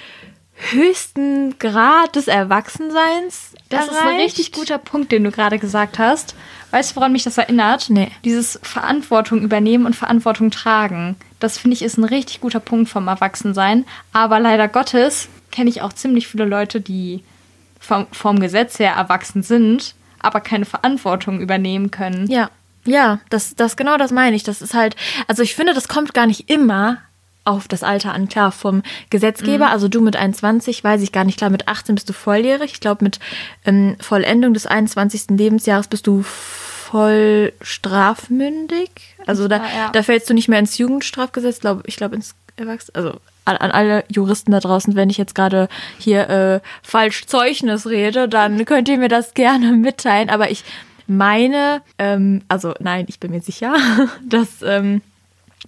höchsten 0.58 1.58
Grad 1.58 2.16
des 2.16 2.28
Erwachsenseins. 2.28 3.52
Das 3.68 3.86
erreicht. 3.86 3.92
ist 3.92 4.06
ein 4.06 4.20
richtig 4.20 4.52
guter 4.52 4.78
Punkt, 4.78 5.12
den 5.12 5.24
du 5.24 5.30
gerade 5.30 5.58
gesagt 5.58 5.98
hast. 5.98 6.34
Weißt 6.70 6.90
du, 6.90 6.96
woran 6.96 7.12
mich 7.12 7.24
das 7.24 7.38
erinnert? 7.38 7.88
Nee. 7.88 8.10
Dieses 8.24 8.58
Verantwortung 8.62 9.42
übernehmen 9.42 9.86
und 9.86 9.96
Verantwortung 9.96 10.50
tragen. 10.50 11.16
Das 11.40 11.58
finde 11.58 11.74
ich 11.74 11.82
ist 11.82 11.96
ein 11.96 12.04
richtig 12.04 12.40
guter 12.40 12.60
Punkt 12.60 12.90
vom 12.90 13.08
Erwachsensein. 13.08 13.86
Aber 14.12 14.40
leider 14.40 14.68
Gottes 14.68 15.28
kenne 15.50 15.70
ich 15.70 15.82
auch 15.82 15.92
ziemlich 15.92 16.28
viele 16.28 16.44
Leute, 16.44 16.80
die 16.80 17.22
vom, 17.78 18.06
vom 18.12 18.40
Gesetz 18.40 18.78
her 18.78 18.92
erwachsen 18.92 19.42
sind, 19.42 19.94
aber 20.18 20.40
keine 20.40 20.64
Verantwortung 20.64 21.40
übernehmen 21.40 21.90
können. 21.90 22.26
Ja. 22.28 22.50
Ja, 22.84 23.20
das, 23.28 23.54
das 23.54 23.76
genau 23.76 23.98
das 23.98 24.12
meine 24.12 24.34
ich. 24.34 24.44
Das 24.44 24.62
ist 24.62 24.72
halt, 24.72 24.96
also 25.26 25.42
ich 25.42 25.54
finde, 25.54 25.74
das 25.74 25.88
kommt 25.88 26.14
gar 26.14 26.26
nicht 26.26 26.48
immer 26.48 26.98
auf 27.48 27.68
das 27.68 27.82
Alter 27.82 28.12
an. 28.12 28.28
Klar, 28.28 28.52
vom 28.52 28.82
Gesetzgeber, 29.10 29.66
mhm. 29.66 29.72
also 29.72 29.88
du 29.88 30.00
mit 30.00 30.16
21, 30.16 30.84
weiß 30.84 31.02
ich 31.02 31.12
gar 31.12 31.24
nicht, 31.24 31.38
klar, 31.38 31.50
mit 31.50 31.68
18 31.68 31.94
bist 31.94 32.08
du 32.08 32.12
volljährig. 32.12 32.72
Ich 32.72 32.80
glaube, 32.80 33.04
mit 33.04 33.18
ähm, 33.64 33.96
Vollendung 34.00 34.54
des 34.54 34.66
21. 34.66 35.30
Lebensjahres 35.30 35.88
bist 35.88 36.06
du 36.06 36.22
voll 36.22 37.52
strafmündig. 37.60 38.90
Also 39.26 39.48
da, 39.48 39.56
ja. 39.56 39.90
da 39.92 40.02
fällst 40.02 40.30
du 40.30 40.34
nicht 40.34 40.48
mehr 40.48 40.58
ins 40.58 40.78
Jugendstrafgesetz, 40.78 41.60
glaube 41.60 41.82
ich, 41.86 41.96
glaube 41.96 42.16
ins 42.16 42.34
Erwachsenen, 42.56 42.96
also 42.96 43.20
an, 43.44 43.56
an, 43.56 43.70
alle 43.70 44.04
Juristen 44.08 44.52
da 44.52 44.60
draußen, 44.60 44.94
wenn 44.94 45.10
ich 45.10 45.18
jetzt 45.18 45.34
gerade 45.34 45.68
hier 45.98 46.28
äh, 46.28 46.60
falsch 46.82 47.26
Zeugnis 47.26 47.86
rede, 47.86 48.28
dann 48.28 48.64
könnt 48.66 48.88
ihr 48.88 48.98
mir 48.98 49.08
das 49.08 49.34
gerne 49.34 49.72
mitteilen. 49.72 50.30
Aber 50.30 50.50
ich 50.50 50.64
meine, 51.06 51.82
ähm, 51.98 52.42
also 52.48 52.74
nein, 52.80 53.06
ich 53.08 53.20
bin 53.20 53.30
mir 53.30 53.40
sicher, 53.40 53.74
dass 54.28 54.62
ähm, 54.62 55.02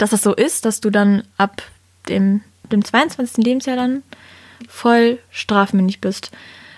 dass 0.00 0.11
das 0.11 0.23
so 0.23 0.35
ist, 0.35 0.64
dass 0.64 0.80
du 0.80 0.90
dann 0.90 1.23
ab 1.37 1.62
dem, 2.09 2.40
dem 2.73 2.85
22. 2.85 3.45
Lebensjahr 3.45 3.76
dann 3.76 4.02
voll 4.69 5.19
strafmündig 5.30 6.00
bist 6.00 6.30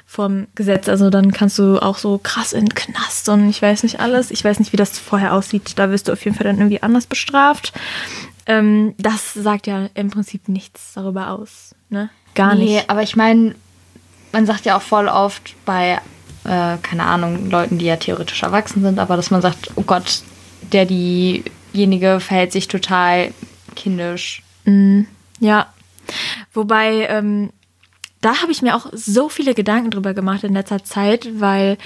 vom 0.06 0.46
Gesetz. 0.54 0.88
Also 0.88 1.08
dann 1.08 1.32
kannst 1.32 1.58
du 1.58 1.78
auch 1.78 1.98
so 1.98 2.20
krass 2.22 2.52
in 2.52 2.66
den 2.66 2.74
Knast 2.74 3.28
und 3.28 3.48
ich 3.48 3.62
weiß 3.62 3.82
nicht 3.84 4.00
alles. 4.00 4.30
Ich 4.30 4.44
weiß 4.44 4.58
nicht, 4.58 4.72
wie 4.72 4.76
das 4.76 4.98
vorher 4.98 5.32
aussieht. 5.32 5.72
Da 5.76 5.90
wirst 5.90 6.08
du 6.08 6.12
auf 6.12 6.24
jeden 6.24 6.36
Fall 6.36 6.44
dann 6.44 6.58
irgendwie 6.58 6.82
anders 6.82 7.06
bestraft. 7.06 7.72
Ähm, 8.46 8.94
das 8.98 9.34
sagt 9.34 9.66
ja 9.66 9.88
im 9.94 10.10
Prinzip 10.10 10.48
nichts 10.48 10.92
darüber 10.94 11.30
aus. 11.30 11.74
Ne? 11.88 12.10
Gar 12.34 12.56
nee, 12.56 12.74
nicht. 12.74 12.90
aber 12.90 13.02
ich 13.02 13.16
meine, 13.16 13.54
man 14.32 14.46
sagt 14.46 14.64
ja 14.64 14.76
auch 14.76 14.82
voll 14.82 15.08
oft 15.08 15.54
bei, 15.64 16.00
äh, 16.44 16.76
keine 16.82 17.04
Ahnung, 17.04 17.50
Leuten, 17.50 17.78
die 17.78 17.86
ja 17.86 17.96
theoretisch 17.96 18.42
erwachsen 18.42 18.82
sind, 18.82 18.98
aber 18.98 19.16
dass 19.16 19.30
man 19.30 19.42
sagt, 19.42 19.70
oh 19.76 19.82
Gott, 19.82 20.22
der 20.72 20.86
die 20.86 21.44
derjenige 21.72 22.20
verhält 22.20 22.52
sich 22.52 22.68
total 22.68 23.32
kindisch. 23.74 24.42
Mm, 24.64 25.02
ja. 25.40 25.72
Wobei, 26.52 27.06
ähm, 27.08 27.50
da 28.20 28.42
habe 28.42 28.52
ich 28.52 28.62
mir 28.62 28.76
auch 28.76 28.86
so 28.92 29.28
viele 29.28 29.54
Gedanken 29.54 29.90
drüber 29.90 30.14
gemacht 30.14 30.44
in 30.44 30.54
letzter 30.54 30.84
Zeit, 30.84 31.28
weil 31.40 31.78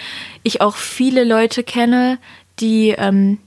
ich 0.43 0.61
auch 0.61 0.77
viele 0.77 1.25
Leute 1.25 1.63
kenne, 1.63 2.19
die 2.59 2.91
ähm, 2.91 3.39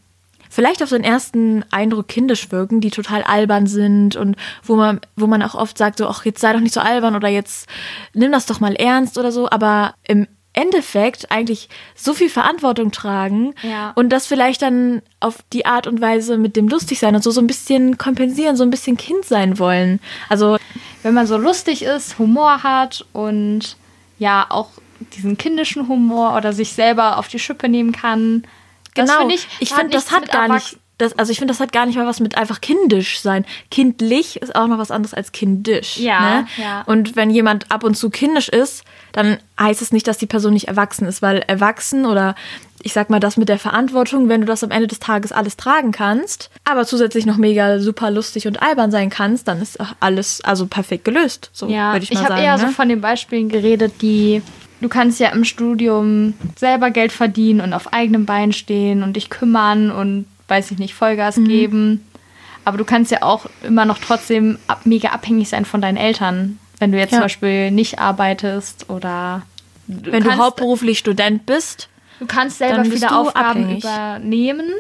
vielleicht 0.50 0.82
auf 0.82 0.90
den 0.90 1.04
ersten 1.04 1.64
Eindruck 1.72 2.08
kindisch 2.08 2.52
wirken, 2.52 2.82
die 2.82 2.90
total 2.90 3.24
albern 3.24 3.68
sind 3.68 4.16
und 4.16 4.36
wo 4.64 4.76
man, 4.76 5.00
wo 5.16 5.28
man 5.28 5.44
auch 5.44 5.56
oft 5.56 5.78
sagt, 5.78 6.00
so, 6.00 6.08
ach, 6.08 6.26
jetzt 6.26 6.42
sei 6.42 6.54
doch 6.54 6.60
nicht 6.60 6.74
so 6.74 6.80
albern 6.80 7.16
oder 7.16 7.28
jetzt 7.28 7.70
nimm 8.14 8.32
das 8.32 8.48
doch 8.48 8.60
mal 8.60 8.76
ernst 8.76 9.18
oder 9.18 9.32
so, 9.32 9.50
aber 9.50 9.94
im 10.08 10.28
Endeffekt 10.54 11.32
eigentlich 11.32 11.70
so 11.96 12.14
viel 12.14 12.30
Verantwortung 12.30 12.92
tragen 12.92 13.54
ja. 13.62 13.92
und 13.96 14.10
das 14.10 14.26
vielleicht 14.28 14.62
dann 14.62 15.02
auf 15.20 15.38
die 15.54 15.66
Art 15.66 15.88
und 15.88 16.02
Weise 16.02 16.38
mit 16.38 16.56
dem 16.56 16.68
lustig 16.68 17.00
sein 17.00 17.16
und 17.16 17.24
so 17.24 17.32
so 17.32 17.40
ein 17.40 17.48
bisschen 17.48 17.98
kompensieren, 17.98 18.56
so 18.56 18.64
ein 18.64 18.72
bisschen 18.72 18.98
Kind 18.98 19.26
sein 19.26 19.60
wollen. 19.60 20.00
Also 20.28 20.58
wenn 21.04 21.14
man 21.14 21.28
so 21.28 21.38
lustig 21.38 21.84
ist, 21.84 22.18
Humor 22.18 22.64
hat 22.64 23.06
und 23.14 23.78
ja 24.18 24.46
auch 24.50 24.70
diesen 25.14 25.38
kindischen 25.38 25.88
Humor 25.88 26.36
oder 26.36 26.52
sich 26.52 26.74
selber 26.74 27.18
auf 27.18 27.28
die 27.28 27.40
Schippe 27.40 27.70
nehmen 27.70 27.92
kann. 27.92 28.44
Genau. 28.96 29.20
Find 29.20 29.34
ich 29.34 29.48
ich 29.60 29.74
finde, 29.74 29.92
das 29.92 30.12
hat 30.12 30.32
gar 30.32 30.48
nicht 30.50 30.78
das, 31.00 31.18
also 31.18 31.32
ich 31.32 31.40
finde, 31.40 31.54
das 31.54 31.62
hat 31.62 31.72
gar 31.72 31.86
nicht 31.86 31.96
mal 31.96 32.06
was 32.06 32.20
mit 32.20 32.38
einfach 32.38 32.62
kindisch 32.62 33.22
sein. 33.22 33.46
Kindlich 33.72 34.42
ist 34.42 34.56
auch 34.56 34.68
noch 34.68 34.78
was 34.78 34.92
anderes 34.92 35.14
als 35.14 35.32
kindisch. 35.32 35.98
Ja, 35.98 36.42
ne? 36.42 36.48
ja. 36.58 36.84
Und 36.86 37.16
wenn 37.16 37.30
jemand 37.30 37.72
ab 37.72 37.84
und 37.84 37.96
zu 37.96 38.10
kindisch 38.10 38.50
ist, 38.50 38.84
dann 39.14 39.38
heißt 39.60 39.82
es 39.82 39.92
nicht, 39.94 40.08
dass 40.08 40.18
die 40.18 40.26
Person 40.26 40.54
nicht 40.54 40.68
erwachsen 40.68 41.08
ist, 41.08 41.22
weil 41.22 41.40
erwachsen 41.40 42.06
oder 42.06 42.36
ich 42.84 42.94
sag 42.94 43.10
mal 43.10 43.20
das 43.20 43.38
mit 43.38 43.50
der 43.50 43.60
Verantwortung, 43.60 44.30
wenn 44.30 44.42
du 44.42 44.48
das 44.48 44.64
am 44.64 44.72
Ende 44.72 44.88
des 44.88 45.00
Tages 45.00 45.32
alles 45.32 45.58
tragen 45.58 45.92
kannst, 45.92 46.50
aber 46.66 46.86
zusätzlich 46.86 47.26
noch 47.26 47.38
mega 47.38 47.80
super 47.80 48.12
lustig 48.12 48.48
und 48.48 48.62
albern 48.62 48.92
sein 48.92 49.10
kannst, 49.10 49.48
dann 49.48 49.62
ist 49.62 49.80
alles 50.00 50.42
also 50.42 50.68
perfekt 50.68 51.06
gelöst. 51.06 51.50
So 51.54 51.68
ja, 51.68 51.94
würde 51.94 52.04
ich 52.04 52.14
mal 52.14 52.22
ich 52.22 52.30
habe 52.30 52.42
eher 52.42 52.58
ne? 52.58 52.68
so 52.68 52.68
von 52.68 52.90
den 52.90 53.02
Beispielen 53.02 53.50
geredet, 53.50 54.02
die 54.02 54.42
du 54.82 54.90
kannst 54.90 55.20
ja 55.20 55.30
im 55.30 55.46
Studium 55.46 56.34
selber 56.58 56.92
Geld 56.92 57.12
verdienen 57.14 57.62
und 57.62 57.74
auf 57.74 57.94
eigenem 57.94 58.26
Bein 58.26 58.52
stehen 58.52 59.04
und 59.04 59.16
dich 59.16 59.30
kümmern 59.30 59.92
und 59.92 60.26
weiß 60.50 60.72
ich 60.72 60.80
nicht, 60.80 60.94
Vollgas 60.94 61.38
mhm. 61.38 61.48
geben. 61.48 62.06
Aber 62.66 62.78
du 62.78 62.86
kannst 62.86 63.12
ja 63.12 63.24
auch 63.24 63.46
immer 63.64 63.86
noch 63.86 64.00
trotzdem 64.00 64.60
ab, 64.68 64.82
mega 64.86 65.10
abhängig 65.10 65.50
sein 65.50 65.66
von 65.66 65.82
deinen 65.82 65.98
Eltern. 65.98 66.60
Wenn 66.80 66.92
du 66.92 66.98
jetzt 66.98 67.12
ja. 67.12 67.18
zum 67.18 67.26
Beispiel 67.26 67.72
nicht 67.72 68.00
arbeitest 68.00 68.90
oder. 68.90 69.44
Du 69.88 70.12
wenn 70.12 70.24
du 70.24 70.38
hauptberuflich 70.38 71.00
Student 71.00 71.46
bist. 71.46 71.90
Du 72.20 72.26
kannst 72.26 72.60
selber 72.60 72.86
viele 72.86 73.16
Aufgaben 73.16 73.64
abhängig. 73.64 73.84
übernehmen. 73.84 74.72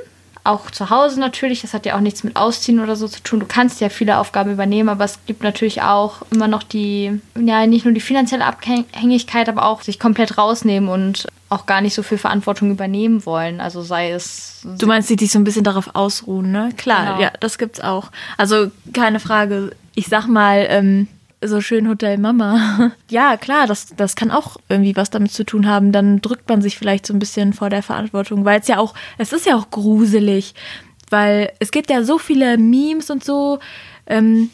Auch 0.43 0.71
zu 0.71 0.89
Hause 0.89 1.19
natürlich. 1.19 1.61
Das 1.61 1.73
hat 1.73 1.85
ja 1.85 1.95
auch 1.95 1.99
nichts 1.99 2.23
mit 2.23 2.35
Ausziehen 2.35 2.79
oder 2.79 2.95
so 2.95 3.07
zu 3.07 3.21
tun. 3.21 3.39
Du 3.39 3.45
kannst 3.45 3.81
ja 3.81 3.89
viele 3.89 4.17
Aufgaben 4.17 4.51
übernehmen, 4.51 4.89
aber 4.89 5.03
es 5.03 5.19
gibt 5.25 5.43
natürlich 5.43 5.81
auch 5.81 6.21
immer 6.31 6.47
noch 6.47 6.63
die, 6.63 7.19
ja, 7.39 7.67
nicht 7.67 7.85
nur 7.85 7.93
die 7.93 7.99
finanzielle 7.99 8.45
Abhängigkeit, 8.45 9.49
aber 9.49 9.65
auch 9.65 9.81
sich 9.81 9.99
komplett 9.99 10.37
rausnehmen 10.37 10.89
und 10.89 11.27
auch 11.49 11.65
gar 11.65 11.81
nicht 11.81 11.95
so 11.95 12.03
viel 12.03 12.17
Verantwortung 12.17 12.71
übernehmen 12.71 13.25
wollen. 13.25 13.59
Also 13.59 13.81
sei 13.81 14.11
es. 14.11 14.61
Du 14.63 14.87
meinst, 14.87 15.09
die 15.09 15.17
sich 15.19 15.31
so 15.31 15.39
ein 15.39 15.43
bisschen 15.43 15.63
darauf 15.63 15.95
ausruhen, 15.95 16.51
ne? 16.51 16.69
Klar, 16.77 17.05
genau. 17.05 17.21
ja, 17.21 17.31
das 17.39 17.57
gibt's 17.57 17.81
auch. 17.81 18.11
Also 18.37 18.71
keine 18.93 19.19
Frage. 19.19 19.71
Ich 19.95 20.07
sag 20.07 20.27
mal, 20.27 20.65
ähm, 20.69 21.07
so 21.41 21.61
schön 21.61 21.87
Hotel 21.87 22.17
Mama. 22.17 22.91
ja, 23.09 23.37
klar, 23.37 23.67
das, 23.67 23.95
das 23.95 24.15
kann 24.15 24.31
auch 24.31 24.57
irgendwie 24.67 24.95
was 24.95 25.09
damit 25.09 25.31
zu 25.31 25.45
tun 25.45 25.67
haben. 25.67 25.91
Dann 25.91 26.21
drückt 26.21 26.49
man 26.49 26.61
sich 26.61 26.77
vielleicht 26.77 27.05
so 27.05 27.13
ein 27.13 27.19
bisschen 27.19 27.53
vor 27.53 27.69
der 27.69 27.83
Verantwortung, 27.83 28.45
weil 28.45 28.59
es 28.59 28.67
ja 28.67 28.77
auch, 28.77 28.93
es 29.17 29.33
ist 29.33 29.45
ja 29.45 29.55
auch 29.55 29.69
gruselig, 29.69 30.53
weil 31.09 31.51
es 31.59 31.71
gibt 31.71 31.89
ja 31.89 32.03
so 32.03 32.17
viele 32.17 32.57
Memes 32.57 33.09
und 33.09 33.23
so 33.23 33.59
ähm, 34.07 34.49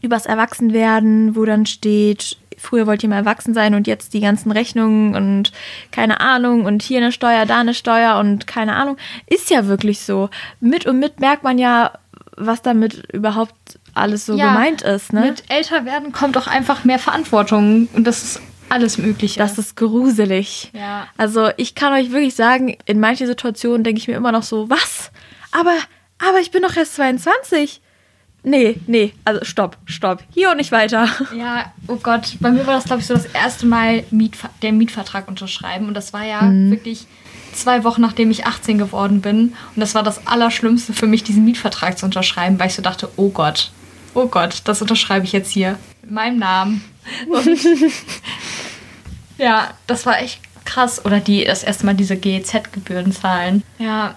übers 0.00 0.26
Erwachsenwerden, 0.26 1.36
wo 1.36 1.44
dann 1.44 1.66
steht, 1.66 2.38
früher 2.56 2.86
wollte 2.86 3.06
ich 3.06 3.10
mal 3.10 3.16
erwachsen 3.16 3.54
sein 3.54 3.74
und 3.74 3.86
jetzt 3.86 4.14
die 4.14 4.20
ganzen 4.20 4.50
Rechnungen 4.50 5.14
und 5.14 5.52
keine 5.90 6.20
Ahnung 6.20 6.64
und 6.64 6.82
hier 6.82 6.98
eine 6.98 7.12
Steuer, 7.12 7.46
da 7.46 7.60
eine 7.60 7.74
Steuer 7.74 8.18
und 8.18 8.46
keine 8.46 8.76
Ahnung. 8.76 8.96
Ist 9.26 9.50
ja 9.50 9.66
wirklich 9.66 10.00
so. 10.00 10.30
Mit 10.60 10.86
und 10.86 10.98
mit 10.98 11.20
merkt 11.20 11.44
man 11.44 11.58
ja, 11.58 11.92
was 12.36 12.62
damit 12.62 13.12
überhaupt 13.12 13.73
alles 13.94 14.26
so 14.26 14.36
ja, 14.36 14.52
gemeint 14.52 14.82
ist. 14.82 15.12
Ne? 15.12 15.22
Mit 15.22 15.44
älter 15.48 15.84
werden 15.84 16.12
kommt 16.12 16.36
auch 16.36 16.46
einfach 16.46 16.84
mehr 16.84 16.98
Verantwortung 16.98 17.88
und 17.92 18.04
das 18.04 18.22
ist 18.22 18.40
alles 18.68 18.98
Mögliche. 18.98 19.38
Das 19.38 19.58
ist 19.58 19.76
gruselig. 19.76 20.70
Ja. 20.72 21.06
Also 21.16 21.50
ich 21.56 21.74
kann 21.74 21.92
euch 21.92 22.10
wirklich 22.10 22.34
sagen, 22.34 22.76
in 22.86 23.00
manchen 23.00 23.26
Situationen 23.26 23.84
denke 23.84 24.00
ich 24.00 24.08
mir 24.08 24.14
immer 24.14 24.32
noch 24.32 24.42
so, 24.42 24.68
was? 24.70 25.10
Aber, 25.52 25.76
aber 26.18 26.40
ich 26.40 26.50
bin 26.50 26.62
doch 26.62 26.76
erst 26.76 26.96
22. 26.96 27.80
Nee, 28.46 28.76
nee, 28.86 29.14
also 29.24 29.42
stopp, 29.44 29.78
stopp. 29.86 30.22
Hier 30.34 30.50
und 30.50 30.58
nicht 30.58 30.72
weiter. 30.72 31.08
Ja, 31.34 31.72
oh 31.88 31.96
Gott, 31.96 32.36
bei 32.40 32.50
mir 32.50 32.66
war 32.66 32.74
das, 32.74 32.84
glaube 32.84 33.00
ich, 33.00 33.06
so 33.06 33.14
das 33.14 33.26
erste 33.26 33.66
Mal 33.66 34.04
Mietver 34.10 34.50
der 34.62 34.72
Mietvertrag 34.72 35.28
unterschreiben. 35.28 35.88
Und 35.88 35.94
das 35.94 36.12
war 36.12 36.24
ja 36.24 36.42
mhm. 36.42 36.70
wirklich 36.70 37.06
zwei 37.54 37.84
Wochen 37.84 38.02
nachdem 38.02 38.30
ich 38.30 38.46
18 38.46 38.78
geworden 38.78 39.20
bin. 39.20 39.54
Und 39.74 39.80
das 39.80 39.94
war 39.94 40.02
das 40.02 40.26
Allerschlimmste 40.26 40.92
für 40.92 41.06
mich, 41.06 41.24
diesen 41.24 41.44
Mietvertrag 41.44 41.98
zu 41.98 42.04
unterschreiben, 42.04 42.58
weil 42.58 42.66
ich 42.66 42.74
so 42.74 42.82
dachte, 42.82 43.08
oh 43.16 43.30
Gott, 43.30 43.70
oh 44.14 44.26
Gott, 44.26 44.62
das 44.64 44.80
unterschreibe 44.82 45.24
ich 45.24 45.32
jetzt 45.32 45.50
hier. 45.50 45.78
In 46.02 46.14
meinem 46.14 46.38
Namen. 46.38 46.84
Und 47.28 47.58
ja, 49.38 49.70
das 49.86 50.06
war 50.06 50.20
echt 50.20 50.40
krass. 50.64 51.04
Oder 51.04 51.20
die 51.20 51.44
das 51.44 51.62
erste 51.62 51.86
Mal 51.86 51.94
diese 51.94 52.16
GEZ-Gebühren 52.16 53.12
zahlen. 53.12 53.62
Ja, 53.78 54.14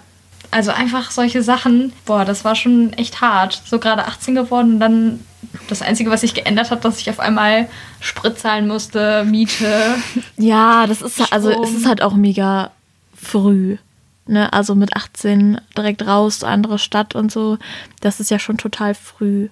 also 0.52 0.72
einfach 0.72 1.12
solche 1.12 1.44
Sachen, 1.44 1.92
boah, 2.06 2.24
das 2.24 2.46
war 2.46 2.56
schon 2.56 2.94
echt 2.94 3.22
hart. 3.22 3.62
So 3.66 3.80
gerade 3.80 4.06
18 4.06 4.36
geworden 4.36 4.74
und 4.74 4.80
dann 4.80 5.20
das 5.68 5.82
Einzige, 5.82 6.10
was 6.10 6.22
sich 6.22 6.34
geändert 6.34 6.72
hat, 6.72 6.86
dass 6.86 7.00
ich 7.00 7.10
auf 7.10 7.20
einmal 7.20 7.68
Sprit 8.00 8.40
zahlen 8.40 8.68
musste, 8.68 9.24
Miete. 9.26 9.96
Ja, 10.38 10.88
das 10.88 11.02
ist 11.02 11.34
also 11.34 11.64
es 11.64 11.74
ist 11.74 11.86
halt 11.86 12.02
auch 12.02 12.14
mega 12.14 12.72
früh. 13.16 13.78
Ne? 14.26 14.52
Also 14.54 14.76
mit 14.76 14.96
18 14.96 15.60
direkt 15.76 16.06
raus, 16.06 16.44
andere 16.44 16.80
Stadt 16.80 17.16
und 17.16 17.32
so. 17.32 17.58
Das 18.02 18.20
ist 18.20 18.32
ja 18.32 18.40
schon 18.40 18.58
total 18.58 18.94
früh. 18.94 19.50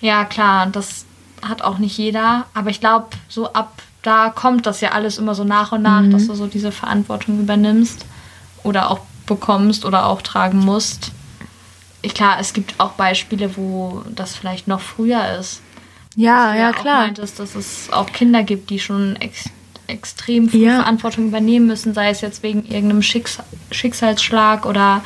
Ja, 0.00 0.24
klar, 0.24 0.66
das 0.66 1.04
hat 1.42 1.62
auch 1.62 1.78
nicht 1.78 1.96
jeder. 1.98 2.46
Aber 2.54 2.70
ich 2.70 2.80
glaube, 2.80 3.08
so 3.28 3.52
ab 3.52 3.82
da 4.02 4.30
kommt 4.30 4.66
das 4.66 4.80
ja 4.80 4.92
alles 4.92 5.18
immer 5.18 5.34
so 5.34 5.42
nach 5.42 5.72
und 5.72 5.82
nach, 5.82 6.02
mhm. 6.02 6.12
dass 6.12 6.28
du 6.28 6.34
so 6.34 6.46
diese 6.46 6.70
Verantwortung 6.70 7.40
übernimmst 7.40 8.06
oder 8.62 8.90
auch 8.90 9.00
bekommst 9.26 9.84
oder 9.84 10.06
auch 10.06 10.22
tragen 10.22 10.60
musst. 10.60 11.10
Ich, 12.02 12.14
klar, 12.14 12.36
es 12.38 12.52
gibt 12.52 12.78
auch 12.78 12.92
Beispiele, 12.92 13.56
wo 13.56 14.02
das 14.14 14.36
vielleicht 14.36 14.68
noch 14.68 14.80
früher 14.80 15.38
ist. 15.40 15.60
Ja, 16.14 16.54
ja, 16.54 16.72
klar. 16.72 17.00
Meintest, 17.00 17.40
dass 17.40 17.56
es 17.56 17.92
auch 17.92 18.12
Kinder 18.12 18.44
gibt, 18.44 18.70
die 18.70 18.78
schon 18.78 19.16
ex 19.16 19.50
extrem 19.88 20.48
viel 20.48 20.62
ja. 20.62 20.76
Verantwortung 20.76 21.28
übernehmen 21.28 21.68
müssen, 21.68 21.94
sei 21.94 22.10
es 22.10 22.20
jetzt 22.20 22.42
wegen 22.42 22.64
irgendeinem 22.64 23.02
Schicks 23.02 23.38
Schicksalsschlag 23.70 24.66
oder 24.66 25.02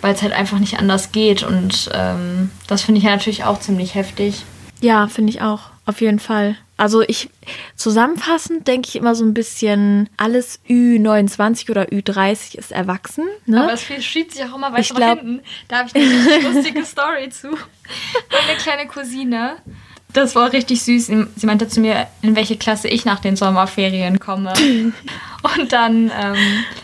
weil 0.00 0.14
es 0.14 0.22
halt 0.22 0.32
einfach 0.32 0.58
nicht 0.58 0.78
anders 0.78 1.12
geht. 1.12 1.42
Und 1.42 1.90
ähm, 1.92 2.50
das 2.66 2.82
finde 2.82 2.98
ich 2.98 3.04
ja 3.04 3.10
natürlich 3.10 3.44
auch 3.44 3.60
ziemlich 3.60 3.94
heftig. 3.94 4.44
Ja, 4.80 5.08
finde 5.08 5.30
ich 5.30 5.42
auch. 5.42 5.70
Auf 5.86 6.00
jeden 6.00 6.18
Fall. 6.20 6.56
Also 6.76 7.02
ich 7.02 7.28
zusammenfassend 7.76 8.66
denke 8.66 8.88
ich 8.88 8.96
immer 8.96 9.14
so 9.14 9.24
ein 9.24 9.34
bisschen, 9.34 10.08
alles 10.16 10.60
Ü29 10.66 11.70
oder 11.70 11.88
Ü30 11.88 12.56
ist 12.56 12.72
erwachsen. 12.72 13.24
Ne? 13.44 13.62
Aber 13.64 13.74
es 13.74 13.82
schiebt 13.82 14.32
sich 14.32 14.42
auch 14.44 14.56
immer 14.56 14.72
weiter 14.72 14.98
nach 14.98 15.08
hinten. 15.18 15.40
Da 15.68 15.78
habe 15.78 15.88
ich 15.88 15.94
eine 15.94 16.48
lustige 16.54 16.84
Story 16.86 17.28
zu. 17.28 17.48
Meine 17.50 18.58
kleine 18.58 18.88
Cousine, 18.88 19.56
das 20.12 20.34
war 20.34 20.52
richtig 20.52 20.82
süß. 20.82 21.06
Sie 21.06 21.46
meinte 21.46 21.68
zu 21.68 21.80
mir, 21.80 22.06
in 22.22 22.36
welche 22.36 22.56
Klasse 22.56 22.88
ich 22.88 23.04
nach 23.04 23.20
den 23.20 23.36
Sommerferien 23.36 24.18
komme. 24.18 24.52
Und 25.56 25.72
dann, 25.72 26.10
ähm, 26.20 26.36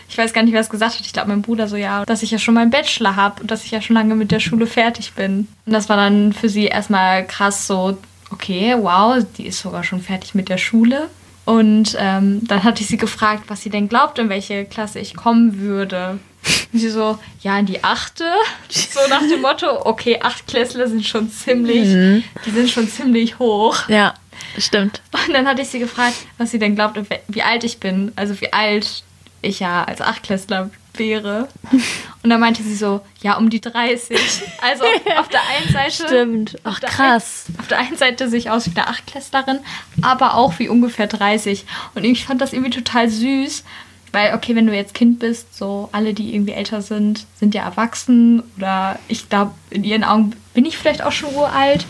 ich 0.09 0.17
weiß 0.17 0.33
gar 0.33 0.43
nicht, 0.43 0.53
wer 0.53 0.61
es 0.61 0.69
gesagt 0.69 0.95
hat. 0.95 1.05
Ich 1.05 1.13
glaube, 1.13 1.29
mein 1.29 1.43
Bruder 1.43 1.67
so, 1.67 1.75
ja, 1.75 2.05
dass 2.05 2.23
ich 2.23 2.31
ja 2.31 2.39
schon 2.39 2.55
meinen 2.55 2.71
Bachelor 2.71 3.15
habe 3.15 3.41
und 3.41 3.51
dass 3.51 3.63
ich 3.63 3.69
ja 3.69 3.81
schon 3.81 3.93
lange 3.93 4.15
mit 4.15 4.31
der 4.31 4.39
Schule 4.39 4.65
fertig 4.65 5.13
bin. 5.13 5.47
Und 5.67 5.73
das 5.73 5.89
war 5.89 5.95
dann 5.95 6.33
für 6.33 6.49
sie 6.49 6.65
erstmal 6.65 7.27
krass 7.27 7.67
so 7.67 7.99
okay, 8.31 8.75
wow, 8.77 9.23
die 9.37 9.47
ist 9.47 9.59
sogar 9.59 9.83
schon 9.83 10.01
fertig 10.01 10.35
mit 10.35 10.49
der 10.49 10.57
Schule. 10.57 11.09
Und 11.45 11.95
ähm, 11.97 12.41
dann 12.45 12.63
hatte 12.63 12.81
ich 12.81 12.87
sie 12.87 12.97
gefragt, 12.97 13.43
was 13.47 13.61
sie 13.61 13.69
denn 13.69 13.87
glaubt, 13.87 14.19
in 14.19 14.27
welche 14.27 14.65
Klasse 14.65 14.99
ich 14.99 15.15
kommen 15.15 15.59
würde. 15.59 16.19
Und 16.73 16.79
sie 16.79 16.89
so, 16.89 17.19
ja, 17.41 17.57
in 17.59 17.65
die 17.65 17.83
achte. 17.83 18.25
So 18.69 18.99
nach 19.09 19.21
dem 19.21 19.41
Motto, 19.41 19.85
okay, 19.85 20.19
Achtklässler 20.21 20.87
sind 20.87 21.05
schon 21.05 21.31
ziemlich, 21.31 21.85
mhm. 21.85 22.23
die 22.45 22.51
sind 22.51 22.69
schon 22.69 22.89
ziemlich 22.89 23.39
hoch. 23.39 23.87
Ja, 23.87 24.13
stimmt. 24.57 25.01
Und 25.11 25.33
dann 25.33 25.47
hatte 25.47 25.61
ich 25.61 25.69
sie 25.69 25.79
gefragt, 25.79 26.15
was 26.37 26.51
sie 26.51 26.59
denn 26.59 26.75
glaubt, 26.75 26.97
wie 27.27 27.43
alt 27.43 27.63
ich 27.63 27.79
bin. 27.79 28.11
Also 28.15 28.39
wie 28.41 28.51
alt 28.53 29.03
ich 29.41 29.59
ja 29.59 29.83
als 29.83 30.01
Achtklässler 30.01 30.69
wäre. 30.97 31.47
Und 32.23 32.29
dann 32.29 32.39
meinte 32.39 32.63
sie 32.63 32.75
so, 32.75 33.01
ja, 33.21 33.37
um 33.37 33.49
die 33.49 33.61
30. 33.61 34.17
Also 34.61 34.83
auf 35.17 35.29
der 35.29 35.41
einen 35.47 35.71
Seite. 35.71 36.07
Stimmt. 36.07 36.57
Ach, 36.63 36.81
krass. 36.81 37.45
Ein, 37.47 37.59
auf 37.59 37.67
der 37.67 37.79
einen 37.79 37.97
Seite 37.97 38.29
sehe 38.29 38.39
ich 38.39 38.49
aus 38.49 38.65
wie 38.65 38.77
eine 38.77 38.87
Achtklässlerin, 38.87 39.59
aber 40.01 40.35
auch 40.35 40.59
wie 40.59 40.67
ungefähr 40.69 41.07
30. 41.07 41.65
Und 41.95 42.03
ich 42.03 42.25
fand 42.25 42.41
das 42.41 42.53
irgendwie 42.53 42.71
total 42.71 43.09
süß. 43.09 43.63
Weil, 44.11 44.33
okay, 44.33 44.55
wenn 44.55 44.67
du 44.67 44.75
jetzt 44.75 44.93
Kind 44.93 45.19
bist, 45.19 45.55
so 45.55 45.89
alle, 45.91 46.13
die 46.13 46.33
irgendwie 46.33 46.53
älter 46.53 46.81
sind, 46.81 47.25
sind 47.39 47.53
ja 47.53 47.63
erwachsen. 47.63 48.41
Oder 48.57 48.99
ich 49.07 49.29
glaube, 49.29 49.53
in 49.69 49.83
ihren 49.83 50.03
Augen 50.03 50.33
bin 50.53 50.65
ich 50.65 50.77
vielleicht 50.77 51.03
auch 51.03 51.11
schon 51.11 51.33
uralt. 51.35 51.85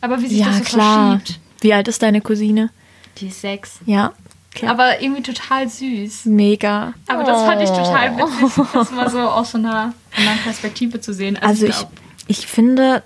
Aber 0.00 0.20
wie 0.20 0.28
sich 0.28 0.38
ja, 0.38 0.46
das 0.46 0.58
so 0.58 0.64
klar. 0.64 1.18
verschiebt. 1.18 1.40
Wie 1.60 1.72
alt 1.72 1.88
ist 1.88 2.02
deine 2.02 2.20
Cousine? 2.20 2.70
Die 3.18 3.28
ist 3.28 3.40
sechs. 3.40 3.78
Ja, 3.86 4.12
Okay. 4.54 4.68
Aber 4.68 5.02
irgendwie 5.02 5.22
total 5.22 5.68
süß. 5.68 6.26
Mega. 6.26 6.94
Aber 7.08 7.24
das 7.24 7.42
fand 7.42 7.60
ich 7.60 7.70
total 7.70 8.16
witzig, 8.16 8.64
das 8.72 8.90
mal 8.92 9.10
so 9.10 9.18
aus 9.18 9.50
so 9.50 9.58
einer 9.58 9.94
anderen 10.16 10.38
Perspektive 10.44 11.00
zu 11.00 11.12
sehen. 11.12 11.36
Also, 11.40 11.66
also 11.66 11.86
ich, 12.28 12.38
ich 12.38 12.46
finde, 12.46 13.02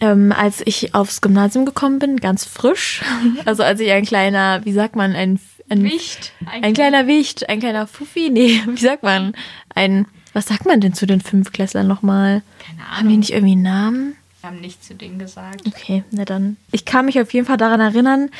ähm, 0.00 0.32
als 0.32 0.62
ich 0.64 0.94
aufs 0.94 1.20
Gymnasium 1.20 1.66
gekommen 1.66 1.98
bin, 1.98 2.18
ganz 2.18 2.44
frisch, 2.44 3.02
also 3.44 3.64
als 3.64 3.80
ich 3.80 3.90
ein 3.90 4.04
kleiner, 4.04 4.64
wie 4.64 4.72
sagt 4.72 4.94
man, 4.94 5.14
ein, 5.16 5.40
ein 5.72 5.84
Wicht. 5.84 6.32
Ein, 6.46 6.64
ein 6.64 6.74
kleiner 6.74 7.06
Wicht, 7.06 7.48
ein 7.48 7.60
kleiner 7.60 7.86
Fuffi, 7.86 8.30
nee, 8.30 8.60
wie 8.66 8.80
sagt 8.80 9.02
man, 9.02 9.34
ein, 9.74 10.06
was 10.32 10.46
sagt 10.46 10.66
man 10.66 10.80
denn 10.80 10.94
zu 10.94 11.06
den 11.06 11.20
Fünfklässlern 11.20 11.86
nochmal? 11.86 12.42
Keine 12.64 12.80
Ahnung. 12.80 12.98
Haben 12.98 13.08
die 13.08 13.16
nicht 13.16 13.32
irgendwie 13.32 13.52
einen 13.52 13.62
Namen? 13.62 14.16
Wir 14.40 14.50
haben 14.50 14.60
nichts 14.60 14.88
zu 14.88 14.94
denen 14.94 15.18
gesagt. 15.18 15.66
Okay, 15.66 16.04
na 16.10 16.24
dann. 16.24 16.56
Ich 16.72 16.84
kann 16.84 17.06
mich 17.06 17.20
auf 17.20 17.32
jeden 17.32 17.46
Fall 17.46 17.58
daran 17.58 17.80
erinnern, 17.80 18.30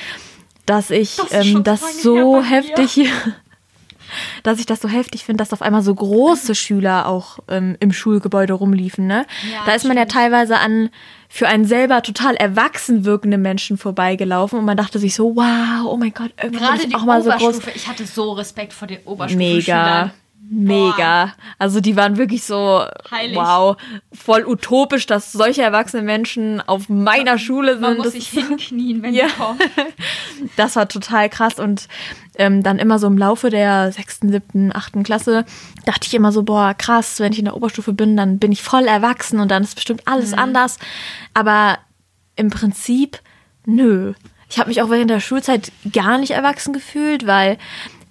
dass 0.67 0.91
ich 0.91 1.17
das, 1.17 1.47
ähm, 1.47 1.65
das 1.65 2.03
so 2.03 2.43
heftig, 2.43 3.09
dass 4.43 4.59
ich 4.59 4.67
das 4.67 4.81
so 4.81 4.89
heftig 4.89 5.25
finde, 5.25 5.43
dass 5.43 5.53
auf 5.53 5.63
einmal 5.63 5.83
so 5.83 5.95
große 5.95 6.55
Schüler 6.55 7.07
auch 7.07 7.39
ähm, 7.49 7.77
im 7.81 7.93
Schulgebäude 7.93 8.53
rumliefen. 8.53 9.07
Ne? 9.07 9.27
Ja, 9.51 9.61
da 9.67 9.75
ist 9.75 9.85
man 9.85 9.97
ja 9.97 10.07
teilweise 10.07 10.59
an 10.59 10.91
für 11.29 11.49
einen 11.49 11.65
selber 11.65 12.03
total 12.03 12.35
erwachsen 12.37 13.05
wirkende 13.05 13.39
Menschen 13.39 13.79
vorbeigelaufen 13.79 14.59
und 14.59 14.65
man 14.65 14.77
dachte 14.77 14.99
sich 14.99 15.15
so, 15.15 15.35
wow, 15.35 15.87
oh 15.87 15.97
mein 15.97 16.13
Gott, 16.13 16.33
irgendwann 16.41 16.77
Gerade 16.77 16.89
die 16.89 16.95
auch 16.95 17.05
mal 17.05 17.23
so 17.23 17.31
groß. 17.31 17.61
Ich 17.75 17.89
hatte 17.89 18.05
so 18.07 18.33
Respekt 18.33 18.73
vor 18.73 18.87
den 18.87 18.99
Oberstufenschülern. 19.05 20.07
Mega. 20.07 20.15
Mega. 20.51 21.33
Also 21.59 21.81
die 21.81 21.97
waren 21.97 22.19
wirklich 22.19 22.43
so, 22.43 22.85
Heilig. 23.11 23.37
wow, 23.37 23.77
voll 24.13 24.45
utopisch, 24.45 25.07
dass 25.07 25.33
solche 25.33 25.63
erwachsene 25.63 26.03
Menschen 26.03 26.61
auf 26.61 26.89
meiner 26.89 27.39
Schule 27.39 27.73
sind. 27.75 27.83
Man 27.83 27.97
muss 27.97 28.13
sich 28.13 28.29
hinknien, 28.29 29.03
wenn 29.03 29.15
ja. 29.15 29.27
die 29.27 29.33
kommen. 29.33 29.59
Das 30.57 30.75
war 30.77 30.89
total 30.89 31.29
krass 31.29 31.61
und 31.61 31.89
ähm, 32.37 32.63
dann 32.63 32.79
immer 32.79 32.99
so 32.99 33.07
im 33.07 33.17
Laufe 33.17 33.49
der 33.49 33.93
sechsten, 33.93 34.33
siebten, 34.33 34.75
achten 34.75 35.05
Klasse 35.05 35.45
dachte 35.85 36.09
ich 36.09 36.15
immer 36.15 36.33
so, 36.33 36.43
boah, 36.43 36.75
krass, 36.75 37.21
wenn 37.21 37.33
ich 37.33 37.39
in 37.39 37.45
der 37.45 37.57
Oberstufe 37.57 37.93
bin, 37.93 38.17
dann 38.17 38.39
bin 38.39 38.51
ich 38.51 38.63
voll 38.63 38.87
erwachsen 38.87 39.39
und 39.39 39.51
dann 39.51 39.63
ist 39.63 39.77
bestimmt 39.77 40.03
alles 40.07 40.33
mhm. 40.33 40.39
anders. 40.39 40.79
Aber 41.35 41.79
im 42.35 42.51
Prinzip, 42.51 43.21
nö. 43.65 44.15
Ich 44.49 44.59
habe 44.59 44.69
mich 44.69 44.83
auch 44.83 44.91
während 44.91 45.11
der 45.11 45.21
Schulzeit 45.21 45.73
gar 45.93 46.19
nicht 46.19 46.33
erwachsen 46.33 46.73
gefühlt, 46.73 47.27
weil 47.27 47.57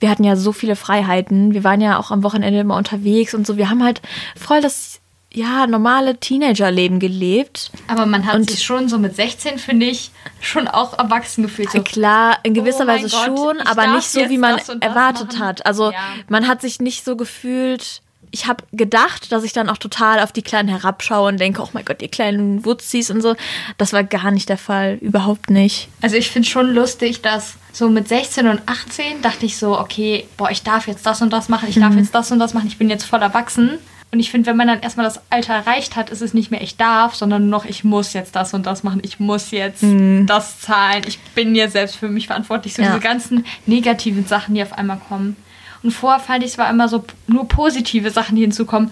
wir 0.01 0.09
hatten 0.09 0.23
ja 0.23 0.35
so 0.35 0.51
viele 0.51 0.75
Freiheiten. 0.75 1.53
Wir 1.53 1.63
waren 1.63 1.79
ja 1.79 1.99
auch 1.99 2.11
am 2.11 2.23
Wochenende 2.23 2.59
immer 2.59 2.75
unterwegs 2.75 3.33
und 3.33 3.47
so. 3.47 3.55
Wir 3.55 3.69
haben 3.69 3.83
halt 3.83 4.01
voll 4.35 4.59
das 4.59 4.99
ja, 5.33 5.65
normale 5.65 6.17
Teenagerleben 6.17 6.99
gelebt. 6.99 7.71
Aber 7.87 8.05
man 8.05 8.25
hat 8.25 8.35
und 8.35 8.49
sich 8.49 8.63
schon 8.63 8.89
so 8.89 8.97
mit 8.97 9.15
16, 9.15 9.59
finde 9.59 9.85
ich, 9.85 10.11
schon 10.41 10.67
auch 10.67 10.97
erwachsen 10.97 11.43
gefühlt. 11.43 11.71
So, 11.71 11.81
klar, 11.83 12.39
in 12.43 12.53
gewisser 12.53 12.83
oh 12.83 12.87
Weise 12.87 13.07
Gott, 13.09 13.37
schon, 13.37 13.61
aber 13.61 13.95
nicht 13.95 14.09
so, 14.09 14.27
wie 14.27 14.37
man 14.37 14.59
erwartet 14.81 15.33
machen. 15.33 15.39
hat. 15.39 15.65
Also 15.65 15.91
ja. 15.91 15.99
man 16.27 16.47
hat 16.47 16.61
sich 16.61 16.81
nicht 16.81 17.05
so 17.05 17.15
gefühlt. 17.15 18.01
Ich 18.31 18.47
habe 18.47 18.63
gedacht, 18.71 19.31
dass 19.31 19.43
ich 19.43 19.53
dann 19.53 19.69
auch 19.69 19.77
total 19.77 20.19
auf 20.19 20.31
die 20.31 20.41
Kleinen 20.41 20.69
herabschaue 20.69 21.29
und 21.29 21.39
denke, 21.39 21.61
oh 21.61 21.69
mein 21.73 21.85
Gott, 21.85 22.01
die 22.01 22.07
kleinen 22.07 22.65
Wutzis 22.65 23.11
und 23.11 23.21
so. 23.21 23.35
Das 23.77 23.93
war 23.93 24.03
gar 24.03 24.31
nicht 24.31 24.49
der 24.49 24.57
Fall, 24.57 24.97
überhaupt 25.01 25.49
nicht. 25.49 25.89
Also 26.01 26.15
ich 26.15 26.31
finde 26.31 26.47
schon 26.47 26.73
lustig, 26.73 27.21
dass 27.21 27.55
so 27.73 27.89
mit 27.89 28.07
16 28.07 28.47
und 28.47 28.61
18 28.65 29.21
dachte 29.21 29.45
ich 29.45 29.57
so, 29.57 29.79
okay, 29.79 30.25
boah, 30.37 30.49
ich 30.49 30.63
darf 30.63 30.87
jetzt 30.87 31.05
das 31.05 31.21
und 31.21 31.31
das 31.31 31.49
machen, 31.49 31.69
ich 31.69 31.77
mhm. 31.77 31.81
darf 31.81 31.95
jetzt 31.95 32.13
das 32.15 32.31
und 32.31 32.39
das 32.39 32.53
machen, 32.53 32.67
ich 32.67 32.77
bin 32.77 32.89
jetzt 32.89 33.05
voll 33.05 33.21
erwachsen. 33.21 33.79
Und 34.13 34.19
ich 34.19 34.29
finde, 34.29 34.47
wenn 34.47 34.57
man 34.57 34.67
dann 34.67 34.81
erstmal 34.81 35.05
das 35.05 35.21
Alter 35.29 35.53
erreicht 35.53 35.95
hat, 35.95 36.09
ist 36.09 36.21
es 36.21 36.33
nicht 36.33 36.51
mehr 36.51 36.61
ich 36.61 36.75
darf, 36.75 37.15
sondern 37.15 37.43
nur 37.43 37.59
noch 37.59 37.65
ich 37.65 37.85
muss 37.85 38.11
jetzt 38.11 38.35
das 38.35 38.53
und 38.53 38.65
das 38.65 38.83
machen, 38.83 39.01
ich 39.05 39.21
muss 39.21 39.51
jetzt 39.51 39.83
mhm. 39.83 40.25
das 40.27 40.59
zahlen, 40.59 41.03
ich 41.07 41.17
bin 41.33 41.55
ja 41.55 41.69
selbst 41.69 41.95
für 41.95 42.09
mich 42.09 42.27
verantwortlich. 42.27 42.73
So 42.73 42.81
ja. 42.81 42.89
diese 42.89 42.99
ganzen 42.99 43.45
negativen 43.65 44.25
Sachen, 44.25 44.53
die 44.53 44.63
auf 44.63 44.73
einmal 44.73 44.99
kommen. 45.07 45.37
Und 45.83 45.91
vorher 45.91 46.19
fand 46.19 46.43
ich, 46.43 46.51
es 46.51 46.57
war 46.57 46.69
immer 46.69 46.87
so 46.87 47.03
nur 47.27 47.47
positive 47.47 48.11
Sachen, 48.11 48.35
die 48.35 48.41
hinzukommen 48.41 48.91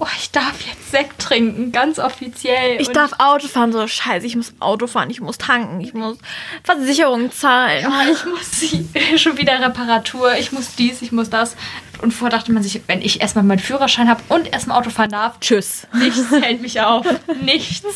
oh, 0.00 0.06
ich 0.16 0.30
darf 0.30 0.60
jetzt 0.62 0.90
Sekt 0.90 1.20
trinken, 1.20 1.72
ganz 1.72 1.98
offiziell. 1.98 2.80
Ich 2.80 2.88
und 2.88 2.96
darf 2.96 3.12
Auto 3.18 3.46
fahren, 3.46 3.70
so 3.70 3.86
scheiße, 3.86 4.26
ich 4.26 4.34
muss 4.34 4.54
Auto 4.58 4.86
fahren, 4.86 5.10
ich 5.10 5.20
muss 5.20 5.38
tanken, 5.38 5.80
ich 5.80 5.94
muss 5.94 6.18
Versicherung 6.64 7.30
zahlen. 7.30 7.82
Ja, 7.82 8.02
ich 8.10 8.24
muss 8.24 9.20
schon 9.22 9.36
wieder 9.36 9.60
Reparatur, 9.60 10.34
ich 10.34 10.52
muss 10.52 10.74
dies, 10.74 11.02
ich 11.02 11.12
muss 11.12 11.30
das. 11.30 11.54
Und 12.00 12.12
vorher 12.12 12.36
dachte 12.36 12.50
man 12.50 12.62
sich, 12.62 12.80
wenn 12.86 13.02
ich 13.02 13.20
erstmal 13.20 13.44
meinen 13.44 13.58
Führerschein 13.58 14.08
habe 14.08 14.22
und 14.30 14.52
erstmal 14.52 14.78
Auto 14.78 14.90
fahren 14.90 15.10
darf, 15.10 15.38
tschüss. 15.40 15.86
Nichts 15.92 16.30
hält 16.30 16.62
mich 16.62 16.80
auf. 16.80 17.06
Nichts. 17.42 17.84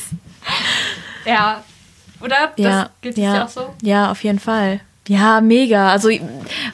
Ja. 1.26 1.64
Oder? 2.20 2.52
Ja, 2.56 2.82
das 2.82 2.90
geht 3.00 3.16
ja, 3.16 3.34
ja 3.34 3.44
auch 3.46 3.48
so? 3.48 3.74
Ja, 3.80 4.10
auf 4.10 4.22
jeden 4.24 4.38
Fall. 4.38 4.82
Ja, 5.08 5.40
mega. 5.40 5.90
Also 5.90 6.08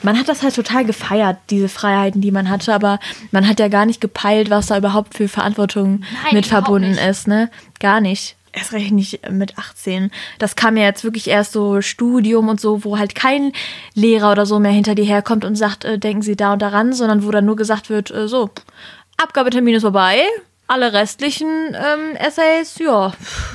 man 0.03 0.19
hat 0.19 0.29
das 0.29 0.43
halt 0.43 0.55
total 0.55 0.85
gefeiert, 0.85 1.39
diese 1.51 1.69
Freiheiten, 1.69 2.21
die 2.21 2.31
man 2.31 2.49
hatte, 2.49 2.73
aber 2.73 3.01
man 3.33 3.49
hat 3.49 3.59
ja 3.59 3.69
gar 3.69 3.87
nicht 3.87 4.01
gepeilt, 4.01 4.51
was 4.51 4.67
da 4.67 4.79
überhaupt 4.79 5.17
für 5.17 5.29
Verantwortung 5.29 6.05
Nein, 6.25 6.35
mit 6.35 6.47
verbunden 6.47 6.97
ist, 6.97 7.27
ne? 7.27 7.51
Gar 7.81 8.01
nicht. 8.01 8.37
Erst 8.53 8.73
recht 8.73 8.93
nicht 8.93 9.31
mit 9.31 9.59
18. 9.59 10.11
Das 10.39 10.57
kam 10.57 10.77
ja 10.77 10.85
jetzt 10.85 11.05
wirklich 11.05 11.29
erst 11.29 11.53
so 11.53 11.81
Studium 11.81 12.49
und 12.49 12.61
so, 12.61 12.85
wo 12.85 12.99
halt 12.99 13.15
kein 13.15 13.53
Lehrer 13.95 14.33
oder 14.33 14.45
so 14.45 14.59
mehr 14.59 14.73
hinter 14.73 14.97
dir 14.97 15.05
herkommt 15.05 15.45
und 15.45 15.55
sagt, 15.55 15.85
äh, 15.85 15.99
denken 15.99 16.23
Sie 16.23 16.37
da 16.37 16.53
und 16.53 16.63
daran, 16.63 16.93
sondern 16.93 17.25
wo 17.25 17.31
dann 17.31 17.45
nur 17.45 17.57
gesagt 17.57 17.91
wird, 17.91 18.11
äh, 18.11 18.27
so, 18.27 18.51
Abgabetermin 19.19 19.75
ist 19.75 19.83
vorbei, 19.83 20.23
alle 20.71 20.93
restlichen 20.93 21.75
ähm, 21.75 22.15
Essays, 22.15 22.79
ja. 22.79 23.13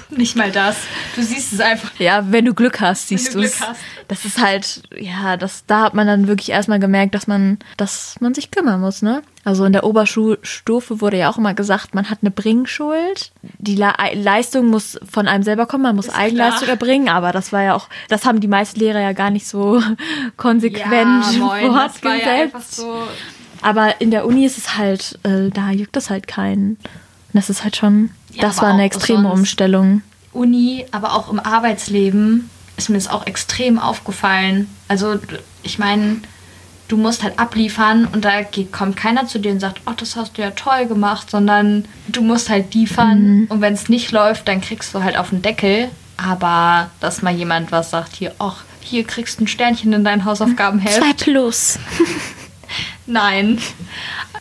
Nicht 0.10 0.36
mal 0.36 0.52
das. 0.52 0.76
Du 1.16 1.22
siehst 1.22 1.54
es 1.54 1.62
einfach. 1.62 1.98
Ja, 1.98 2.26
wenn 2.30 2.44
du 2.44 2.54
Glück 2.54 2.82
hast, 2.82 3.08
siehst 3.08 3.34
du 3.34 3.40
es. 3.40 3.62
Das 4.10 4.26
ist 4.26 4.40
halt, 4.40 4.84
ja, 4.98 5.38
das, 5.38 5.66
da 5.66 5.84
hat 5.84 5.94
man 5.94 6.08
dann 6.08 6.28
wirklich 6.28 6.50
erstmal 6.50 6.80
gemerkt, 6.80 7.16
dass 7.16 7.26
man, 7.26 7.58
dass 7.78 8.18
man 8.20 8.34
sich 8.34 8.52
kümmern 8.52 8.82
muss, 8.82 9.02
ne? 9.02 9.24
Also 9.46 9.64
in 9.64 9.72
der 9.72 9.86
Oberschulstufe 9.86 11.00
wurde 11.00 11.18
ja 11.18 11.30
auch 11.30 11.38
immer 11.38 11.54
gesagt, 11.54 11.96
man 11.96 12.10
hat 12.10 12.20
eine 12.22 12.32
Bringschuld. 12.32 13.32
Die 13.60 13.76
Le 13.76 13.94
Leistung 14.14 14.68
muss 14.68 15.00
von 15.10 15.28
einem 15.28 15.44
selber 15.44 15.68
kommen, 15.68 15.84
man 15.84 15.96
muss 15.96 16.08
ist 16.08 16.16
Eigenleistung 16.16 16.66
klar. 16.66 16.72
erbringen, 16.72 17.10
aber 17.10 17.32
das 17.32 17.54
war 17.54 17.64
ja 17.64 17.76
auch, 17.76 17.88
das 18.10 18.26
haben 18.26 18.42
die 18.42 18.48
meisten 18.48 18.80
Lehrer 18.80 19.00
ja 19.00 19.14
gar 19.14 19.30
nicht 19.30 19.48
so 19.48 19.82
konsequent 20.38 21.34
ja, 21.34 21.40
moin, 21.40 21.74
das 21.74 22.04
war 22.04 22.16
ja 22.16 22.42
einfach 22.42 22.62
so 22.62 23.04
aber 23.66 24.00
in 24.00 24.12
der 24.12 24.28
Uni 24.28 24.46
ist 24.46 24.60
es 24.60 24.78
halt, 24.78 25.18
äh, 25.24 25.50
da 25.50 25.72
juckt 25.72 25.98
es 25.98 26.12
halt 26.12 26.28
keinen. 26.28 26.78
Das 27.36 27.50
ist 27.50 27.66
halt 27.66 27.76
schon, 27.76 28.12
ja, 28.32 28.44
das 28.44 28.62
war 28.62 28.70
eine 28.70 28.84
extreme 28.84 29.30
Umstellung. 29.30 30.02
Uni, 30.32 30.86
aber 30.92 31.14
auch 31.14 31.30
im 31.30 31.40
Arbeitsleben 31.40 32.50
ist 32.78 32.90
mir 32.90 32.96
das 32.96 33.10
auch 33.10 33.28
extrem 33.28 33.78
aufgefallen. 33.78 34.70
Also 34.88 35.20
ich 35.62 35.78
meine, 35.78 36.22
du 36.88 36.96
musst 36.96 37.24
halt 37.24 37.38
abliefern 37.38 38.08
und 38.12 38.24
da 38.24 38.42
geht, 38.42 38.72
kommt 38.72 38.96
keiner 38.96 39.28
zu 39.28 39.40
dir 39.40 39.52
und 39.52 39.60
sagt, 39.60 39.82
oh, 39.86 39.92
das 39.98 40.16
hast 40.16 40.38
du 40.38 40.44
ja 40.44 40.52
toll 40.52 40.86
gemacht, 40.86 41.30
sondern 41.30 41.86
du 42.08 42.22
musst 42.22 42.50
halt 42.50 42.74
liefern 42.74 43.40
mhm. 43.40 43.46
und 43.50 43.60
wenn 43.60 43.74
es 43.74 43.90
nicht 43.90 44.14
läuft, 44.14 44.48
dann 44.48 44.62
kriegst 44.62 44.96
du 44.96 45.04
halt 45.04 45.18
auf 45.18 45.32
den 45.32 45.42
Deckel. 45.42 45.90
Aber 46.16 46.90
dass 47.02 47.22
mal 47.22 47.36
jemand 47.36 47.74
was 47.74 47.90
sagt, 47.90 48.16
hier, 48.16 48.34
ach, 48.40 48.64
hier 48.80 49.04
kriegst 49.04 49.40
du 49.40 49.44
ein 49.44 49.48
Sternchen 49.48 49.92
in 49.92 50.06
dein 50.06 50.24
Hausaufgabenheft. 50.24 50.98
Zwei 50.98 51.14
plus. 51.14 51.80
Nein 53.06 53.60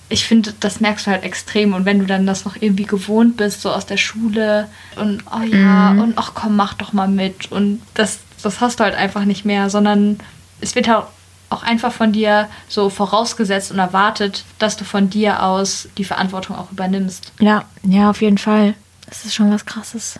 ich 0.08 0.24
finde, 0.24 0.54
das 0.60 0.80
merkst 0.80 1.06
du 1.06 1.10
halt 1.10 1.24
extrem. 1.24 1.74
Und 1.74 1.84
wenn 1.84 1.98
du 1.98 2.06
dann 2.06 2.26
das 2.26 2.44
noch 2.44 2.56
irgendwie 2.60 2.84
gewohnt 2.84 3.36
bist, 3.36 3.62
so 3.62 3.70
aus 3.70 3.86
der 3.86 3.96
Schule 3.96 4.68
und 4.96 5.22
oh 5.32 5.42
ja, 5.42 5.92
mhm. 5.92 6.00
und 6.00 6.12
ach 6.16 6.32
komm, 6.34 6.56
mach 6.56 6.74
doch 6.74 6.92
mal 6.92 7.08
mit. 7.08 7.50
Und 7.50 7.80
das, 7.94 8.18
das 8.42 8.60
hast 8.60 8.80
du 8.80 8.84
halt 8.84 8.94
einfach 8.94 9.24
nicht 9.24 9.44
mehr, 9.44 9.70
sondern 9.70 10.18
es 10.60 10.74
wird 10.74 10.88
halt 10.88 11.04
auch 11.50 11.62
einfach 11.62 11.92
von 11.92 12.12
dir 12.12 12.48
so 12.68 12.90
vorausgesetzt 12.90 13.70
und 13.70 13.78
erwartet, 13.78 14.44
dass 14.58 14.76
du 14.76 14.84
von 14.84 15.08
dir 15.08 15.42
aus 15.42 15.88
die 15.96 16.04
Verantwortung 16.04 16.56
auch 16.56 16.72
übernimmst. 16.72 17.32
Ja, 17.40 17.64
ja, 17.82 18.10
auf 18.10 18.22
jeden 18.22 18.38
Fall. 18.38 18.74
Das 19.06 19.24
ist 19.24 19.34
schon 19.34 19.52
was 19.52 19.64
Krasses. 19.64 20.18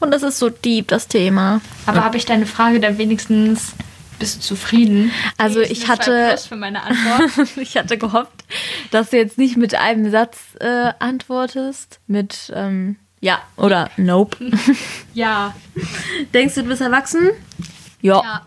Und 0.00 0.10
das 0.12 0.22
ist 0.22 0.38
so 0.38 0.50
deep, 0.50 0.88
das 0.88 1.08
Thema. 1.08 1.60
Aber 1.86 2.04
habe 2.04 2.16
ich 2.16 2.24
deine 2.24 2.46
Frage 2.46 2.80
dann 2.80 2.98
wenigstens 2.98 3.72
bist 4.22 4.36
du 4.36 4.40
zufrieden? 4.40 5.10
Also 5.36 5.60
ich 5.62 5.88
hatte 5.88 6.38
für 6.38 6.54
meine 6.54 6.80
Antwort. 6.84 7.48
ich 7.56 7.76
hatte 7.76 7.98
gehofft, 7.98 8.44
dass 8.92 9.10
du 9.10 9.16
jetzt 9.16 9.36
nicht 9.36 9.56
mit 9.56 9.74
einem 9.74 10.12
Satz 10.12 10.38
äh, 10.60 10.92
antwortest, 11.00 11.98
mit 12.06 12.52
ähm, 12.54 12.94
ja 13.20 13.42
oder 13.56 13.90
nope. 13.96 14.36
ja. 15.12 15.56
Denkst 16.32 16.54
du, 16.54 16.62
du 16.62 16.68
bist 16.68 16.80
erwachsen? 16.80 17.30
Ja. 18.00 18.22
ja. 18.22 18.42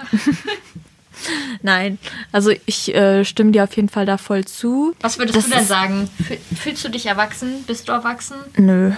Nein, 1.62 1.98
also 2.32 2.54
ich 2.66 2.96
äh, 2.96 3.26
stimme 3.26 3.52
dir 3.52 3.66
auf 3.66 3.76
jeden 3.76 3.90
Fall 3.90 4.06
da 4.06 4.18
voll 4.18 4.46
zu. 4.46 4.96
Was 5.02 5.18
würdest 5.18 5.36
das 5.36 5.46
du 5.46 5.52
denn 5.52 5.66
sagen? 5.66 6.10
Fühlst 6.58 6.86
du 6.86 6.90
dich 6.90 7.06
erwachsen? 7.08 7.66
Bist 7.68 7.90
du 7.90 7.92
erwachsen? 7.92 8.38
Nö. 8.56 8.94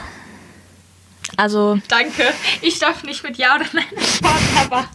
Also. 1.36 1.80
Danke. 1.88 2.24
Ich 2.62 2.80
darf 2.80 3.04
nicht 3.04 3.24
mit 3.24 3.38
Ja 3.38 3.56
oder 3.56 3.66
Nein 3.74 3.86
antworten, 3.96 4.58
aber. 4.58 4.88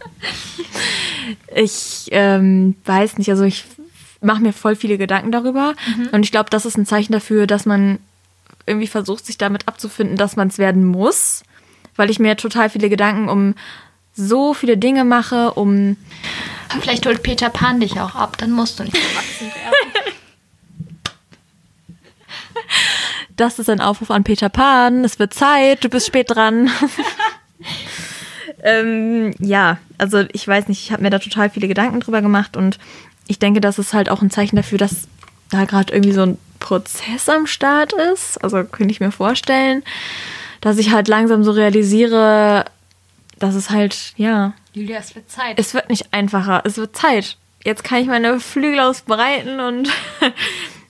ich 1.55 2.09
ähm, 2.11 2.77
weiß 2.85 3.19
nicht. 3.19 3.31
Also, 3.31 3.45
ich 3.45 3.65
mache 4.21 4.43
mir 4.43 4.53
voll 4.53 4.77
viele 4.77 4.99
Gedanken 4.99 5.33
darüber. 5.33 5.75
Mhm. 5.97 6.09
Und 6.13 6.25
ich 6.25 6.31
glaube, 6.31 6.51
das 6.51 6.65
ist 6.65 6.79
ein 6.79 6.87
Zeichen 6.87 7.13
dafür, 7.13 7.47
dass 7.47 7.67
man 7.67 7.99
irgendwie 8.67 8.87
versucht, 8.87 9.27
sich 9.27 9.39
damit 9.39 9.69
abzufinden, 9.69 10.17
dass 10.17 10.37
man 10.37 10.49
es 10.49 10.59
werden 10.59 10.85
muss. 10.85 11.43
Weil 11.97 12.11
ich 12.11 12.19
mir 12.19 12.37
total 12.37 12.71
viele 12.71 12.89
Gedanken 12.89 13.29
um 13.29 13.55
so 14.15 14.55
viele 14.55 14.77
Dinge 14.77 15.05
mache, 15.05 15.53
um. 15.53 15.97
Vielleicht 16.81 17.07
holt 17.07 17.23
Peter 17.23 17.51
Pan 17.51 17.81
dich 17.81 18.01
auch 18.01 18.15
ab, 18.15 18.39
dann 18.39 18.53
musst 18.53 18.79
du 18.79 18.85
nicht 18.85 18.97
erwachsen 19.11 19.47
werden. 19.47 20.13
Das 23.37 23.59
ist 23.59 23.71
ein 23.71 23.81
Aufruf 23.81 24.11
an 24.11 24.25
Peter 24.25 24.49
Pan. 24.49 25.05
Es 25.05 25.19
wird 25.19 25.35
Zeit, 25.35 25.85
du 25.85 25.89
bist 25.89 26.07
spät 26.07 26.31
dran. 26.31 26.71
ähm, 28.63 29.35
ja, 29.39 29.79
also 29.99 30.25
ich 30.33 30.47
weiß 30.47 30.69
nicht, 30.69 30.83
ich 30.85 30.93
habe 30.93 31.03
mir 31.03 31.11
da 31.11 31.19
total 31.19 31.51
viele 31.51 31.69
Gedanken 31.69 32.01
drüber 32.01 32.23
gemacht 32.23 32.57
und 32.57 32.79
ich 33.27 33.39
denke, 33.39 33.61
das 33.61 33.79
ist 33.79 33.95
halt 33.95 34.11
auch 34.11 34.23
ein 34.23 34.31
Zeichen 34.31 34.57
dafür, 34.57 34.79
dass 34.79 35.09
da 35.51 35.65
gerade 35.65 35.93
irgendwie 35.93 36.13
so 36.13 36.23
ein 36.23 36.39
Prozess 36.59 37.29
am 37.29 37.47
Start 37.47 37.93
ist. 37.93 38.43
Also 38.43 38.65
könnte 38.65 38.93
ich 38.93 39.01
mir 39.01 39.13
vorstellen, 39.13 39.83
dass 40.61 40.79
ich 40.79 40.93
halt 40.93 41.09
langsam 41.09 41.45
so 41.45 41.51
realisiere, 41.51 42.65
dass 43.39 43.55
es 43.55 43.71
halt, 43.71 44.15
ja. 44.17 44.55
Julia, 44.73 44.99
es 44.99 45.15
wird 45.15 45.31
Zeit. 45.31 45.59
Es 45.59 45.75
wird 45.75 45.91
nicht 45.91 46.13
einfacher, 46.13 46.63
es 46.65 46.77
wird 46.77 46.97
Zeit. 46.97 47.37
Jetzt 47.65 47.85
kann 47.85 48.01
ich 48.01 48.07
meine 48.07 48.41
Flügel 48.41 48.81
ausbreiten 48.81 49.61
und. 49.61 49.89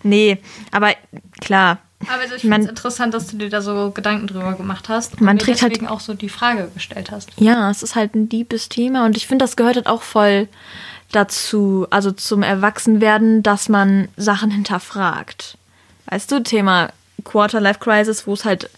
nee, 0.02 0.38
aber 0.70 0.94
klar, 1.40 1.78
aber 2.08 2.22
also 2.22 2.34
ich 2.34 2.42
finde 2.42 2.60
es 2.60 2.66
interessant, 2.66 3.14
dass 3.14 3.28
du 3.28 3.36
dir 3.36 3.50
da 3.50 3.60
so 3.60 3.90
Gedanken 3.90 4.26
drüber 4.26 4.54
gemacht 4.54 4.88
hast 4.88 5.14
und 5.14 5.22
man 5.22 5.36
mir 5.36 5.40
halt 5.40 5.62
deswegen 5.62 5.86
halt, 5.86 5.90
auch 5.90 6.00
so 6.00 6.14
die 6.14 6.28
Frage 6.28 6.70
gestellt 6.74 7.10
hast. 7.10 7.30
Ja, 7.36 7.70
es 7.70 7.82
ist 7.82 7.94
halt 7.94 8.14
ein 8.14 8.28
deepes 8.28 8.68
Thema 8.68 9.04
und 9.06 9.16
ich 9.16 9.26
finde, 9.26 9.44
das 9.44 9.56
gehört 9.56 9.76
halt 9.76 9.86
auch 9.86 10.02
voll 10.02 10.48
dazu, 11.12 11.86
also 11.90 12.10
zum 12.10 12.42
Erwachsenwerden, 12.42 13.42
dass 13.42 13.68
man 13.68 14.08
Sachen 14.16 14.50
hinterfragt. 14.50 15.56
Weißt 16.06 16.30
du, 16.32 16.42
Thema 16.42 16.90
Quarter 17.24 17.60
Life 17.60 17.80
Crisis, 17.80 18.26
wo 18.26 18.32
es 18.32 18.44
halt 18.44 18.70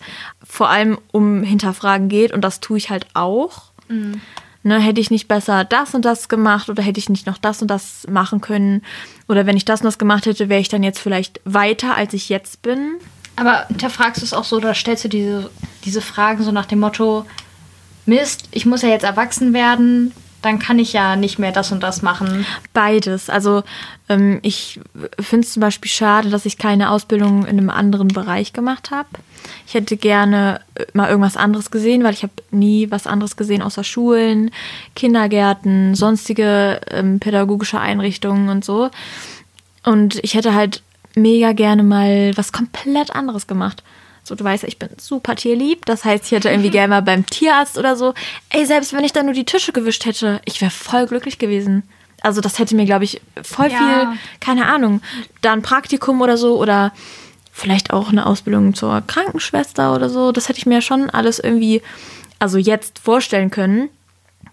vor 0.44 0.68
allem 0.68 0.98
um 1.12 1.42
Hinterfragen 1.42 2.08
geht 2.08 2.32
und 2.32 2.42
das 2.42 2.60
tue 2.60 2.76
ich 2.76 2.90
halt 2.90 3.06
auch. 3.14 3.62
Mhm. 3.88 4.20
Ne, 4.66 4.80
hätte 4.80 4.98
ich 4.98 5.10
nicht 5.10 5.28
besser 5.28 5.62
das 5.64 5.94
und 5.94 6.06
das 6.06 6.30
gemacht 6.30 6.70
oder 6.70 6.82
hätte 6.82 6.98
ich 6.98 7.10
nicht 7.10 7.26
noch 7.26 7.36
das 7.36 7.60
und 7.60 7.68
das 7.68 8.06
machen 8.08 8.40
können 8.40 8.80
oder 9.28 9.44
wenn 9.44 9.58
ich 9.58 9.66
das 9.66 9.82
und 9.82 9.84
das 9.84 9.98
gemacht 9.98 10.24
hätte, 10.24 10.48
wäre 10.48 10.62
ich 10.62 10.70
dann 10.70 10.82
jetzt 10.82 11.00
vielleicht 11.00 11.38
weiter, 11.44 11.94
als 11.94 12.14
ich 12.14 12.30
jetzt 12.30 12.62
bin. 12.62 12.94
Aber 13.36 13.66
hinterfragst 13.68 14.22
du 14.22 14.24
es 14.24 14.32
auch 14.32 14.44
so 14.44 14.56
oder 14.56 14.72
stellst 14.72 15.04
du 15.04 15.08
diese, 15.10 15.50
diese 15.84 16.00
Fragen 16.00 16.42
so 16.42 16.50
nach 16.50 16.64
dem 16.64 16.80
Motto, 16.80 17.26
Mist, 18.06 18.48
ich 18.52 18.64
muss 18.64 18.80
ja 18.80 18.88
jetzt 18.88 19.04
erwachsen 19.04 19.52
werden, 19.52 20.12
dann 20.44 20.58
kann 20.58 20.78
ich 20.78 20.92
ja 20.92 21.16
nicht 21.16 21.38
mehr 21.38 21.52
das 21.52 21.72
und 21.72 21.82
das 21.82 22.02
machen. 22.02 22.44
Beides. 22.72 23.30
Also 23.30 23.62
ähm, 24.08 24.40
ich 24.42 24.80
finde 25.20 25.46
es 25.46 25.52
zum 25.52 25.60
Beispiel 25.60 25.90
schade, 25.90 26.30
dass 26.30 26.46
ich 26.46 26.58
keine 26.58 26.90
Ausbildung 26.90 27.46
in 27.46 27.58
einem 27.58 27.70
anderen 27.70 28.08
Bereich 28.08 28.52
gemacht 28.52 28.90
habe. 28.90 29.08
Ich 29.66 29.74
hätte 29.74 29.96
gerne 29.96 30.60
äh, 30.74 30.84
mal 30.92 31.08
irgendwas 31.08 31.36
anderes 31.36 31.70
gesehen, 31.70 32.04
weil 32.04 32.12
ich 32.12 32.22
habe 32.22 32.32
nie 32.50 32.90
was 32.90 33.06
anderes 33.06 33.36
gesehen 33.36 33.62
außer 33.62 33.84
Schulen, 33.84 34.50
Kindergärten, 34.94 35.94
sonstige 35.94 36.80
ähm, 36.90 37.20
pädagogische 37.20 37.80
Einrichtungen 37.80 38.48
und 38.48 38.64
so. 38.64 38.90
Und 39.84 40.22
ich 40.22 40.34
hätte 40.34 40.54
halt 40.54 40.82
mega 41.14 41.52
gerne 41.52 41.82
mal 41.82 42.32
was 42.36 42.52
komplett 42.52 43.14
anderes 43.14 43.46
gemacht. 43.46 43.82
So, 44.24 44.34
du 44.34 44.42
weißt 44.42 44.62
ja, 44.62 44.68
ich 44.68 44.78
bin 44.78 44.88
super 44.98 45.36
tierlieb. 45.36 45.84
Das 45.86 46.04
heißt, 46.04 46.24
ich 46.24 46.32
hätte 46.32 46.48
irgendwie 46.48 46.70
gerne 46.70 46.88
mal 46.88 47.02
beim 47.02 47.26
Tierarzt 47.26 47.78
oder 47.78 47.94
so. 47.94 48.14
Ey, 48.48 48.64
selbst 48.64 48.92
wenn 48.94 49.04
ich 49.04 49.12
da 49.12 49.22
nur 49.22 49.34
die 49.34 49.44
Tische 49.44 49.72
gewischt 49.72 50.06
hätte, 50.06 50.40
ich 50.46 50.60
wäre 50.60 50.70
voll 50.70 51.06
glücklich 51.06 51.38
gewesen. 51.38 51.82
Also, 52.22 52.40
das 52.40 52.58
hätte 52.58 52.74
mir, 52.74 52.86
glaube 52.86 53.04
ich, 53.04 53.20
voll 53.42 53.70
ja. 53.70 53.76
viel, 53.76 54.18
keine 54.40 54.66
Ahnung, 54.66 55.02
da 55.42 55.52
ein 55.52 55.60
Praktikum 55.60 56.22
oder 56.22 56.38
so 56.38 56.58
oder 56.58 56.92
vielleicht 57.52 57.92
auch 57.92 58.08
eine 58.08 58.24
Ausbildung 58.26 58.74
zur 58.74 59.02
Krankenschwester 59.06 59.94
oder 59.94 60.08
so. 60.08 60.32
Das 60.32 60.48
hätte 60.48 60.58
ich 60.58 60.66
mir 60.66 60.80
schon 60.80 61.10
alles 61.10 61.38
irgendwie, 61.38 61.82
also 62.38 62.56
jetzt 62.56 62.98
vorstellen 62.98 63.50
können. 63.50 63.90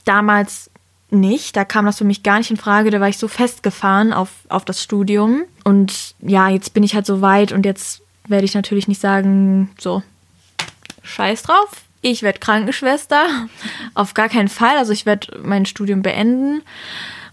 Damals 0.03 0.69
nicht. 1.11 1.55
Da 1.55 1.65
kam 1.65 1.85
das 1.85 1.97
für 1.97 2.03
mich 2.03 2.23
gar 2.23 2.37
nicht 2.37 2.51
in 2.51 2.57
Frage. 2.57 2.89
Da 2.89 2.99
war 2.99 3.09
ich 3.09 3.17
so 3.17 3.27
festgefahren 3.27 4.13
auf, 4.13 4.29
auf 4.49 4.65
das 4.65 4.83
Studium. 4.83 5.43
Und 5.63 6.15
ja, 6.19 6.49
jetzt 6.49 6.73
bin 6.73 6.83
ich 6.83 6.93
halt 6.93 7.05
so 7.05 7.21
weit 7.21 7.51
und 7.51 7.65
jetzt 7.65 8.00
werde 8.27 8.45
ich 8.45 8.53
natürlich 8.53 8.87
nicht 8.87 9.01
sagen, 9.01 9.71
so, 9.79 10.03
scheiß 11.03 11.43
drauf. 11.43 11.69
Ich 12.01 12.23
werde 12.23 12.39
Krankenschwester. 12.39 13.25
auf 13.93 14.13
gar 14.13 14.29
keinen 14.29 14.47
Fall. 14.47 14.77
Also 14.77 14.91
ich 14.91 15.05
werde 15.05 15.39
mein 15.43 15.65
Studium 15.65 16.01
beenden. 16.01 16.61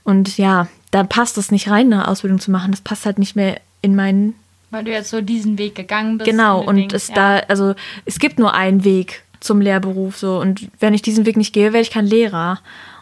Und 0.05 0.39
ja, 0.39 0.69
da 0.91 1.05
passt 1.05 1.39
es 1.39 1.51
nicht 1.51 1.71
rein, 1.71 1.93
eine 1.93 2.09
Ausbildung 2.09 2.41
zu 2.41 2.51
machen. 2.51 2.71
Das 2.71 2.81
passt 2.81 3.07
halt 3.07 3.19
nicht 3.19 3.37
mehr 3.37 3.61
in 3.83 3.95
meinen. 3.95 4.35
Weil 4.71 4.85
du 4.85 4.91
jetzt 4.91 5.11
so 5.11 5.21
diesen 5.21 5.59
Weg 5.59 5.75
gegangen 5.75 6.19
bist. 6.19 6.31
Genau, 6.31 6.61
und, 6.61 6.83
und 6.83 6.93
es 6.93 7.09
ja. 7.09 7.15
da, 7.15 7.37
also 7.49 7.75
es 8.05 8.19
gibt 8.19 8.39
nur 8.39 8.55
einen 8.55 8.85
Weg 8.85 9.23
zum 9.41 9.61
Lehrberuf 9.61 10.19
so. 10.19 10.39
Und 10.39 10.69
wenn 10.81 10.95
ich 10.95 11.03
diesen 11.03 11.27
Weg 11.27 11.37
nicht 11.37 11.55
gehe, 11.55 11.73
werde 11.73 11.83
ich 11.83 11.91
kein 11.91 12.07
Lehrer. 12.07 12.61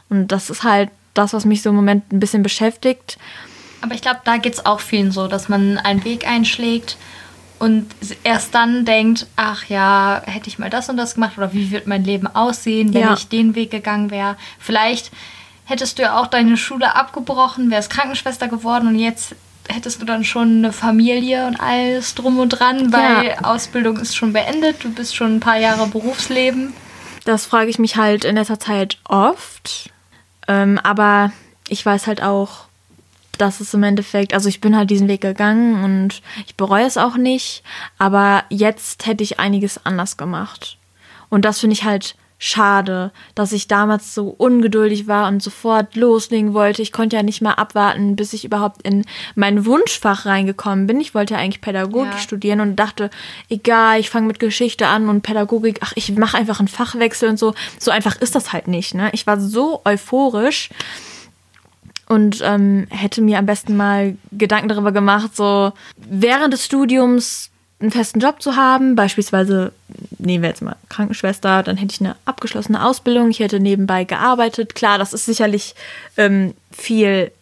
Und 0.09 0.29
das 0.29 0.51
ist 0.51 0.63
halt 0.63 0.91
das, 1.15 1.33
was 1.33 1.45
mich 1.45 1.63
so 1.63 1.71
im 1.71 1.77
Moment 1.77 2.13
ein 2.13 2.21
bisschen 2.21 2.43
beschäftigt. 2.43 3.19
Aber 3.81 3.95
ich 3.95 4.03
glaube, 4.03 4.21
da 4.25 4.37
geht 4.37 4.55
es 4.55 4.67
auch 4.67 4.81
vielen 4.81 5.11
so, 5.11 5.29
dass 5.29 5.49
man 5.49 5.79
einen 5.79 6.05
Weg 6.05 6.27
einschlägt 6.27 6.97
und 7.59 7.87
erst 8.23 8.55
dann 8.55 8.85
denkt, 8.85 9.27
ach 9.37 9.65
ja, 9.65 10.23
hätte 10.27 10.49
ich 10.49 10.59
mal 10.59 10.71
das 10.71 10.89
und 10.89 10.97
das 10.97 11.15
gemacht 11.15 11.39
oder 11.39 11.53
wie 11.53 11.71
wird 11.71 11.87
mein 11.87 12.05
Leben 12.05 12.27
aussehen, 12.27 12.93
wenn 12.95 13.03
ja. 13.03 13.15
ich 13.15 13.29
den 13.29 13.55
Weg 13.55 13.71
gegangen 13.71 14.11
wäre. 14.11 14.37
Vielleicht 14.59 15.11
hättest 15.65 15.99
du 15.99 16.03
ja 16.03 16.21
auch 16.21 16.27
deine 16.27 16.57
Schule 16.57 16.95
abgebrochen, 16.95 17.71
wärst 17.71 17.91
Krankenschwester 17.91 18.49
geworden 18.49 18.89
und 18.89 18.99
jetzt 18.99 19.35
hättest 19.69 20.01
du 20.01 20.07
dann 20.07 20.25
schon 20.25 20.59
eine 20.59 20.73
Familie 20.73 21.47
und 21.47 21.61
alles 21.61 22.15
drum 22.15 22.39
und 22.39 22.51
dran, 22.51 22.93
weil 22.93 23.29
ja. 23.29 23.41
Ausbildung 23.43 23.99
ist 23.99 24.17
schon 24.17 24.33
beendet, 24.33 24.85
du 24.85 24.91
bist 24.91 25.17
schon 25.17 25.37
ein 25.37 25.41
paar 25.41 25.59
Jahre 25.59 25.87
Berufsleben. 25.89 26.73
Das 27.25 27.47
frage 27.47 27.71
ich 27.71 27.79
mich 27.79 27.97
halt 27.97 28.25
in 28.25 28.37
letzter 28.37 28.61
Zeit 28.61 28.99
oft. 29.05 29.91
Ähm, 30.47 30.79
aber 30.83 31.33
ich 31.69 31.85
weiß 31.85 32.07
halt 32.07 32.23
auch, 32.23 32.67
dass 33.41 33.61
es 33.61 33.75
im 33.75 33.83
Endeffekt, 33.83 34.35
also 34.35 34.49
ich 34.49 34.61
bin 34.61 34.77
halt 34.77 34.91
diesen 34.91 35.09
Weg 35.09 35.21
gegangen 35.21 35.85
und 35.85 36.23
ich 36.47 36.57
bereue 36.57 36.87
es 36.87 36.97
auch 36.97 37.17
nicht, 37.17 37.63
aber 37.99 38.45
jetzt 38.49 39.07
hätte 39.07 39.25
ich 39.25 39.39
einiges 39.39 39.85
anders 39.85 40.17
gemacht. 40.17 40.79
Und 41.29 41.45
das 41.45 41.61
finde 41.61 41.75
ich 41.75 41.85
halt 41.85 42.17
schade, 42.39 43.13
dass 43.35 43.53
ich 43.53 43.67
damals 43.67 44.15
so 44.15 44.29
ungeduldig 44.29 45.07
war 45.07 45.29
und 45.29 45.43
sofort 45.43 45.97
loslegen 45.97 46.53
wollte. 46.53 46.83
Ich 46.83 46.93
konnte 46.93 47.17
ja 47.17 47.23
nicht 47.23 47.41
mal 47.41 47.55
abwarten, 47.55 48.15
bis 48.15 48.33
ich 48.35 48.45
überhaupt 48.45 48.83
in 48.83 49.05
mein 49.35 49.65
Wunschfach 49.65 50.27
reingekommen 50.27 50.87
bin. 50.87 51.01
Ich 51.01 51.15
wollte 51.15 51.35
ja 51.35 51.41
eigentlich 51.41 51.63
Pädagogik 51.63 52.13
ja. 52.13 52.19
studieren 52.19 52.61
und 52.61 52.77
dachte, 52.77 53.11
egal, 53.49 54.01
ich 54.01 54.11
fange 54.11 54.27
mit 54.27 54.39
Geschichte 54.39 54.87
an 54.87 55.09
und 55.09 55.23
Pädagogik, 55.23 55.79
ach, 55.81 55.93
ich 55.97 56.13
mache 56.13 56.37
einfach 56.37 56.59
einen 56.59 56.69
Fachwechsel 56.69 57.31
und 57.31 57.39
so. 57.39 57.55
So 57.79 57.91
einfach 57.91 58.17
ist 58.21 58.35
das 58.35 58.53
halt 58.53 58.69
nicht. 58.69 58.95
Ne? 58.95 59.09
Ich 59.13 59.27
war 59.27 59.41
so 59.41 59.81
euphorisch 59.85 60.69
und 62.09 62.41
ähm, 62.43 62.87
hätte 62.91 63.21
mir 63.21 63.39
am 63.39 63.47
besten 63.47 63.77
mal 63.77 64.17
Gedanken 64.33 64.69
darüber 64.69 64.93
gemacht, 64.93 65.35
so 65.37 65.73
während 65.97 66.53
des 66.53 66.65
Studiums 66.65 67.51
einen 67.79 67.91
festen 67.91 68.21
Job 68.21 68.41
zu 68.41 68.57
haben, 68.57 68.97
beispielsweise 68.97 69.73
nehmen 70.19 70.43
wir 70.43 70.49
jetzt 70.49 70.63
mal 70.63 70.77
Krankenschwester, 70.89 71.63
dann 71.63 71.77
hätte 71.77 71.95
ich 71.95 72.01
eine 72.01 72.17
abgeschlossene 72.25 72.83
Ausbildung, 72.83 73.31
ich 73.31 73.41
hätte 73.41 73.61
nebenbei 73.61 74.05
gearbeitet. 74.05 74.75
Klar, 74.75 74.99
das 74.99 75.13
ist 75.13 75.27
sicherlich 75.27 75.75
ähm, 76.17 76.55
viel 76.73 77.33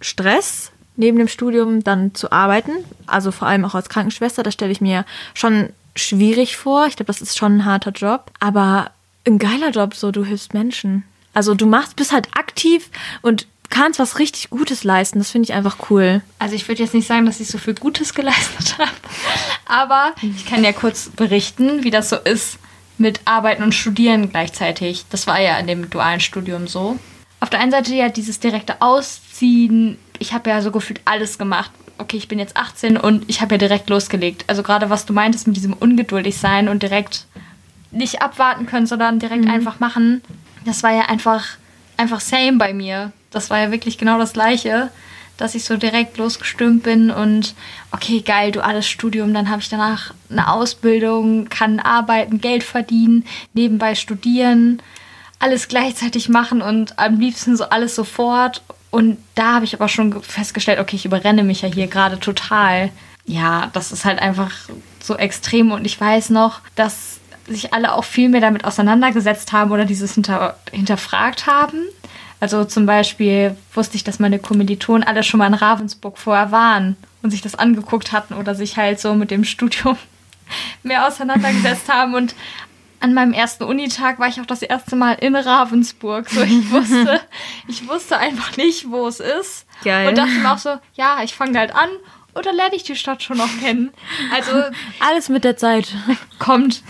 Stress 0.00 0.70
neben 0.96 1.18
dem 1.18 1.28
Studium 1.28 1.82
dann 1.82 2.14
zu 2.14 2.30
arbeiten, 2.30 2.72
also 3.06 3.30
vor 3.30 3.48
allem 3.48 3.64
auch 3.64 3.74
als 3.74 3.88
Krankenschwester, 3.88 4.42
das 4.42 4.54
stelle 4.54 4.72
ich 4.72 4.80
mir 4.80 5.04
schon 5.34 5.70
schwierig 5.96 6.56
vor. 6.56 6.86
Ich 6.86 6.96
glaube, 6.96 7.06
das 7.06 7.20
ist 7.20 7.36
schon 7.36 7.58
ein 7.58 7.64
harter 7.64 7.90
Job, 7.90 8.30
aber 8.40 8.90
ein 9.26 9.38
geiler 9.38 9.70
Job, 9.70 9.94
so 9.94 10.10
du 10.10 10.24
hilfst 10.24 10.54
Menschen. 10.54 11.04
Also 11.34 11.54
du 11.54 11.66
machst, 11.66 11.96
bist 11.96 12.12
halt 12.12 12.28
aktiv 12.36 12.90
und 13.22 13.46
kannst 13.70 13.98
was 13.98 14.18
richtig 14.18 14.50
Gutes 14.50 14.84
leisten. 14.84 15.18
Das 15.18 15.30
finde 15.30 15.46
ich 15.46 15.54
einfach 15.54 15.90
cool. 15.90 16.22
Also 16.38 16.54
ich 16.54 16.66
würde 16.68 16.82
jetzt 16.82 16.94
nicht 16.94 17.06
sagen, 17.06 17.26
dass 17.26 17.40
ich 17.40 17.48
so 17.48 17.58
viel 17.58 17.74
Gutes 17.74 18.14
geleistet 18.14 18.76
habe, 18.78 18.90
aber 19.66 20.14
ich 20.22 20.46
kann 20.46 20.64
ja 20.64 20.72
kurz 20.72 21.10
berichten, 21.10 21.84
wie 21.84 21.90
das 21.90 22.08
so 22.08 22.16
ist 22.16 22.58
mit 22.98 23.20
Arbeiten 23.24 23.62
und 23.62 23.74
Studieren 23.74 24.30
gleichzeitig. 24.30 25.04
Das 25.10 25.26
war 25.26 25.40
ja 25.40 25.58
in 25.58 25.66
dem 25.66 25.88
dualen 25.88 26.20
Studium 26.20 26.66
so. 26.66 26.98
Auf 27.40 27.50
der 27.50 27.60
einen 27.60 27.70
Seite 27.70 27.94
ja 27.94 28.08
dieses 28.08 28.40
direkte 28.40 28.82
Ausziehen. 28.82 29.98
Ich 30.18 30.32
habe 30.32 30.50
ja 30.50 30.60
so 30.60 30.72
gefühlt 30.72 31.00
alles 31.04 31.38
gemacht. 31.38 31.70
Okay, 31.98 32.16
ich 32.16 32.28
bin 32.28 32.38
jetzt 32.38 32.56
18 32.56 32.96
und 32.96 33.28
ich 33.28 33.40
habe 33.40 33.54
ja 33.54 33.58
direkt 33.58 33.88
losgelegt. 33.90 34.44
Also 34.48 34.62
gerade 34.62 34.90
was 34.90 35.06
du 35.06 35.12
meintest 35.12 35.46
mit 35.46 35.56
diesem 35.56 35.72
ungeduldig 35.72 36.36
sein 36.36 36.68
und 36.68 36.82
direkt 36.82 37.26
nicht 37.90 38.22
abwarten 38.22 38.66
können, 38.66 38.86
sondern 38.86 39.18
direkt 39.18 39.44
mhm. 39.44 39.50
einfach 39.50 39.80
machen. 39.80 40.22
Das 40.64 40.82
war 40.82 40.92
ja 40.92 41.02
einfach 41.02 41.44
einfach 41.96 42.20
same 42.20 42.58
bei 42.58 42.72
mir 42.72 43.12
das 43.30 43.50
war 43.50 43.58
ja 43.58 43.70
wirklich 43.70 43.98
genau 43.98 44.18
das 44.18 44.32
Gleiche, 44.32 44.90
dass 45.36 45.54
ich 45.54 45.64
so 45.64 45.76
direkt 45.76 46.18
losgestürmt 46.18 46.82
bin 46.82 47.10
und 47.10 47.54
okay, 47.92 48.20
geil, 48.20 48.50
duales 48.50 48.88
Studium, 48.88 49.32
dann 49.32 49.48
habe 49.48 49.62
ich 49.62 49.68
danach 49.68 50.12
eine 50.30 50.50
Ausbildung, 50.50 51.48
kann 51.48 51.78
arbeiten, 51.78 52.40
Geld 52.40 52.64
verdienen, 52.64 53.24
nebenbei 53.54 53.94
studieren, 53.94 54.82
alles 55.38 55.68
gleichzeitig 55.68 56.28
machen 56.28 56.60
und 56.60 56.98
am 56.98 57.20
liebsten 57.20 57.56
so 57.56 57.64
alles 57.64 57.94
sofort. 57.94 58.62
Und 58.90 59.18
da 59.34 59.54
habe 59.54 59.64
ich 59.64 59.74
aber 59.74 59.88
schon 59.88 60.22
festgestellt, 60.22 60.80
okay, 60.80 60.96
ich 60.96 61.04
überrenne 61.04 61.44
mich 61.44 61.62
ja 61.62 61.68
hier 61.68 61.86
gerade 61.86 62.18
total. 62.18 62.90
Ja, 63.24 63.70
das 63.72 63.92
ist 63.92 64.04
halt 64.04 64.18
einfach 64.20 64.50
so 65.00 65.16
extrem 65.16 65.70
und 65.70 65.84
ich 65.84 66.00
weiß 66.00 66.30
noch, 66.30 66.60
dass 66.74 67.20
sich 67.46 67.72
alle 67.72 67.94
auch 67.94 68.04
viel 68.04 68.28
mehr 68.28 68.40
damit 68.40 68.64
auseinandergesetzt 68.64 69.52
haben 69.52 69.70
oder 69.70 69.84
dieses 69.84 70.14
hinter, 70.14 70.56
hinterfragt 70.72 71.46
haben. 71.46 71.84
Also 72.40 72.64
zum 72.64 72.86
Beispiel 72.86 73.56
wusste 73.74 73.96
ich, 73.96 74.04
dass 74.04 74.18
meine 74.18 74.38
Kommilitonen 74.38 75.02
alle 75.02 75.22
schon 75.22 75.38
mal 75.38 75.46
in 75.46 75.54
Ravensburg 75.54 76.18
vorher 76.18 76.52
waren 76.52 76.96
und 77.22 77.30
sich 77.30 77.42
das 77.42 77.56
angeguckt 77.56 78.12
hatten 78.12 78.34
oder 78.34 78.54
sich 78.54 78.76
halt 78.76 79.00
so 79.00 79.14
mit 79.14 79.30
dem 79.30 79.44
Studium 79.44 79.96
mehr 80.82 81.06
auseinandergesetzt 81.06 81.88
haben. 81.92 82.14
Und 82.14 82.34
an 83.00 83.14
meinem 83.14 83.32
ersten 83.32 83.64
Unitag 83.64 84.18
war 84.18 84.28
ich 84.28 84.40
auch 84.40 84.46
das 84.46 84.62
erste 84.62 84.96
Mal 84.96 85.14
in 85.14 85.34
Ravensburg. 85.34 86.28
So, 86.30 86.42
ich 86.42 86.70
wusste, 86.70 87.20
ich 87.66 87.88
wusste 87.88 88.18
einfach 88.18 88.56
nicht, 88.56 88.90
wo 88.90 89.08
es 89.08 89.20
ist. 89.20 89.66
Geil. 89.84 90.08
Und 90.08 90.18
dachte 90.18 90.30
mir 90.30 90.52
auch 90.52 90.58
so, 90.58 90.78
ja, 90.94 91.22
ich 91.22 91.34
fange 91.34 91.58
halt 91.58 91.74
an 91.74 91.90
oder 92.34 92.52
lerne 92.52 92.76
ich 92.76 92.84
die 92.84 92.94
Stadt 92.94 93.22
schon 93.22 93.38
noch 93.38 93.58
kennen? 93.60 93.90
Also 94.32 94.52
alles 95.00 95.28
mit 95.28 95.44
der 95.44 95.56
Zeit 95.56 95.94
kommt. 96.38 96.82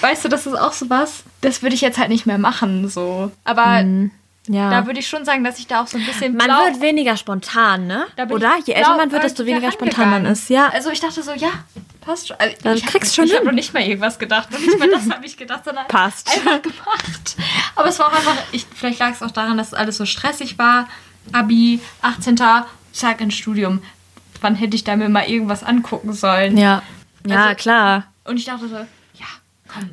Weißt 0.00 0.24
du, 0.24 0.28
das 0.28 0.46
ist 0.46 0.54
auch 0.54 0.72
so 0.72 0.88
was. 0.88 1.24
Das 1.42 1.62
würde 1.62 1.74
ich 1.74 1.82
jetzt 1.82 1.98
halt 1.98 2.08
nicht 2.08 2.24
mehr 2.24 2.38
machen, 2.38 2.88
so. 2.88 3.30
Aber 3.44 3.82
mhm. 3.82 4.10
Ja. 4.48 4.70
Da 4.70 4.86
würde 4.86 5.00
ich 5.00 5.08
schon 5.08 5.24
sagen, 5.24 5.42
dass 5.42 5.58
ich 5.58 5.66
da 5.66 5.82
auch 5.82 5.86
so 5.86 5.96
ein 5.96 6.04
bisschen. 6.04 6.36
Man 6.36 6.48
wird 6.48 6.80
weniger 6.80 7.16
spontan, 7.16 7.86
ne? 7.86 8.06
Oder? 8.30 8.52
Je 8.64 8.74
älter 8.74 8.96
man 8.96 9.10
wird, 9.10 9.24
desto 9.24 9.46
weniger 9.46 9.72
spontan 9.72 10.10
man 10.10 10.26
ist, 10.26 10.50
ja. 10.50 10.68
Also 10.68 10.90
ich 10.90 11.00
dachte 11.00 11.22
so, 11.22 11.32
ja, 11.32 11.48
passt 12.02 12.28
schon. 12.28 12.36
Also 12.38 12.56
Dann 12.62 12.76
ich 12.76 12.84
kriegst 12.84 13.12
hab, 13.12 13.16
schon 13.16 13.24
Ich 13.26 13.34
habe 13.34 13.46
noch 13.46 13.52
nicht 13.52 13.72
mal 13.72 13.82
irgendwas 13.82 14.18
gedacht. 14.18 14.48
Und 14.54 14.60
nicht 14.64 14.78
mal 14.78 14.90
das 14.90 15.08
habe 15.08 15.24
ich 15.24 15.36
gedacht, 15.36 15.64
sondern 15.64 15.88
passt. 15.88 16.30
einfach 16.30 16.60
gemacht. 16.62 17.36
Aber 17.74 17.88
es 17.88 17.98
war 17.98 18.08
auch 18.08 18.12
einfach, 18.12 18.36
ich, 18.52 18.66
vielleicht 18.74 18.98
lag 18.98 19.12
es 19.12 19.22
auch 19.22 19.30
daran, 19.30 19.56
dass 19.56 19.72
alles 19.72 19.96
so 19.96 20.04
stressig 20.04 20.58
war. 20.58 20.88
Abi, 21.32 21.80
18. 22.02 22.36
Tag 22.36 22.66
ins 23.20 23.34
Studium. 23.34 23.82
Wann 24.42 24.54
hätte 24.56 24.76
ich 24.76 24.84
da 24.84 24.94
mir 24.94 25.08
mal 25.08 25.26
irgendwas 25.26 25.64
angucken 25.64 26.12
sollen? 26.12 26.58
Ja. 26.58 26.82
Ja, 27.26 27.46
also, 27.46 27.56
klar. 27.56 28.04
Und 28.24 28.36
ich 28.36 28.44
dachte 28.44 28.68
so, 28.68 28.76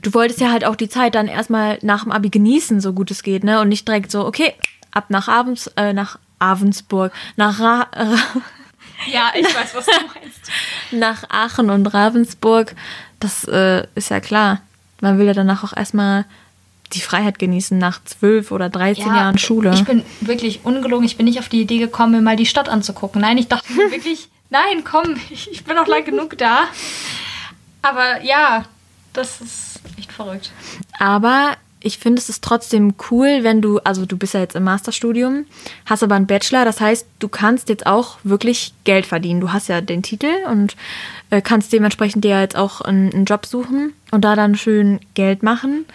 Du 0.01 0.13
wolltest 0.13 0.39
ja 0.41 0.51
halt 0.51 0.65
auch 0.65 0.75
die 0.75 0.89
Zeit 0.89 1.15
dann 1.15 1.27
erstmal 1.27 1.79
nach 1.81 2.03
dem 2.03 2.11
Abi 2.11 2.29
genießen, 2.29 2.81
so 2.81 2.93
gut 2.93 3.11
es 3.11 3.23
geht, 3.23 3.43
ne? 3.43 3.59
Und 3.61 3.69
nicht 3.69 3.87
direkt 3.87 4.11
so, 4.11 4.25
okay, 4.25 4.53
ab 4.91 5.05
nach 5.09 5.27
Abends, 5.27 5.67
äh, 5.75 5.93
nach 5.93 6.19
Avensburg, 6.39 7.11
nach 7.35 7.59
Ra 7.59 7.87
Ra 7.93 8.17
Ja, 9.11 9.31
ich 9.35 9.45
weiß, 9.45 9.73
was 9.73 9.85
du 9.85 9.91
meinst. 10.21 10.51
nach 10.91 11.29
Aachen 11.29 11.69
und 11.69 11.87
Ravensburg. 11.87 12.75
Das 13.19 13.45
äh, 13.45 13.87
ist 13.95 14.09
ja 14.09 14.19
klar. 14.19 14.61
Man 14.99 15.17
will 15.17 15.25
ja 15.25 15.33
danach 15.33 15.63
auch 15.63 15.75
erstmal 15.75 16.25
die 16.93 17.01
Freiheit 17.01 17.39
genießen 17.39 17.77
nach 17.77 18.03
zwölf 18.03 18.51
oder 18.51 18.69
13 18.69 19.07
ja, 19.07 19.15
Jahren 19.15 19.37
Schule. 19.37 19.73
Ich 19.73 19.85
bin 19.85 20.03
wirklich 20.19 20.61
ungelogen, 20.63 21.05
ich 21.05 21.17
bin 21.17 21.25
nicht 21.25 21.39
auf 21.39 21.49
die 21.49 21.61
Idee 21.61 21.77
gekommen, 21.77 22.11
mir 22.11 22.21
mal 22.21 22.35
die 22.35 22.45
Stadt 22.45 22.69
anzugucken. 22.69 23.21
Nein, 23.21 23.37
ich 23.37 23.47
dachte 23.47 23.69
wirklich, 23.75 24.29
nein, 24.49 24.83
komm, 24.83 25.15
ich 25.29 25.63
bin 25.63 25.75
noch 25.75 25.87
lang 25.87 26.03
genug 26.03 26.37
da. 26.37 26.65
Aber 27.81 28.21
ja, 28.23 28.65
das 29.13 29.41
ist 29.41 29.81
echt 29.97 30.11
verrückt. 30.11 30.51
Aber 30.99 31.57
ich 31.83 31.97
finde, 31.97 32.21
es 32.21 32.29
ist 32.29 32.43
trotzdem 32.43 32.93
cool, 33.09 33.39
wenn 33.41 33.61
du, 33.61 33.79
also 33.79 34.05
du 34.05 34.15
bist 34.15 34.33
ja 34.33 34.39
jetzt 34.39 34.55
im 34.55 34.63
Masterstudium, 34.63 35.45
hast 35.85 36.03
aber 36.03 36.15
einen 36.15 36.27
Bachelor, 36.27 36.63
das 36.63 36.79
heißt, 36.79 37.07
du 37.19 37.27
kannst 37.27 37.69
jetzt 37.69 37.87
auch 37.87 38.19
wirklich 38.23 38.73
Geld 38.83 39.07
verdienen. 39.07 39.41
Du 39.41 39.51
hast 39.51 39.67
ja 39.67 39.81
den 39.81 40.03
Titel 40.03 40.31
und 40.49 40.75
äh, 41.31 41.41
kannst 41.41 41.73
dementsprechend 41.73 42.23
dir 42.23 42.39
jetzt 42.39 42.55
auch 42.55 42.81
einen, 42.81 43.11
einen, 43.11 43.25
Job 43.25 43.45
suchen 43.45 43.93
und 44.11 44.23
da 44.23 44.35
dann 44.35 44.55
schön 44.55 44.99
Geld 45.15 45.41
machen. 45.41 45.85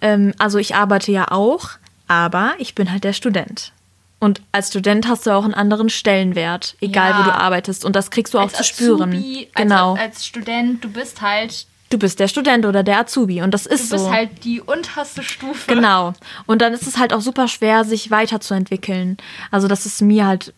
Ähm, 0.00 0.32
also 0.38 0.58
ich 0.58 0.74
arbeite 0.74 1.12
ja 1.12 1.30
auch, 1.30 1.70
aber 2.06 2.54
ich 2.58 2.74
bin 2.74 2.90
halt 2.90 3.04
der 3.04 3.12
Student. 3.12 3.72
Und 4.20 4.40
als 4.50 4.68
Student 4.68 5.06
hast 5.08 5.26
du 5.26 5.30
auch 5.30 5.44
einen 5.44 5.54
anderen 5.54 5.90
Stellenwert, 5.90 6.74
egal 6.80 7.10
ja. 7.10 7.18
wo 7.18 7.22
du 7.24 7.34
arbeitest. 7.34 7.84
Und 7.84 7.94
das 7.94 8.10
kriegst 8.10 8.34
du 8.34 8.38
als 8.38 8.54
auch 8.54 8.58
zu 8.58 8.64
spüren. 8.64 9.12
Azubi, 9.12 9.48
genau. 9.54 9.92
Als, 9.92 10.00
als 10.00 10.26
Student, 10.26 10.82
du 10.82 10.88
bist 10.90 11.20
halt 11.20 11.66
du 11.90 11.98
bist 11.98 12.20
der 12.20 12.28
Student 12.28 12.66
oder 12.66 12.82
der 12.82 12.98
Azubi 13.00 13.42
und 13.42 13.52
das 13.52 13.66
ist 13.66 13.88
so. 13.88 13.96
Du 13.96 14.02
bist 14.02 14.04
so. 14.06 14.12
halt 14.12 14.44
die 14.44 14.60
unterste 14.60 15.22
Stufe. 15.22 15.74
Genau. 15.74 16.12
Und 16.46 16.62
dann 16.62 16.72
ist 16.72 16.86
es 16.86 16.98
halt 16.98 17.12
auch 17.12 17.20
super 17.20 17.48
schwer, 17.48 17.84
sich 17.84 18.10
weiterzuentwickeln. 18.10 19.16
Also 19.50 19.68
das 19.68 19.86
ist 19.86 20.02
mir 20.02 20.26
halt, 20.26 20.52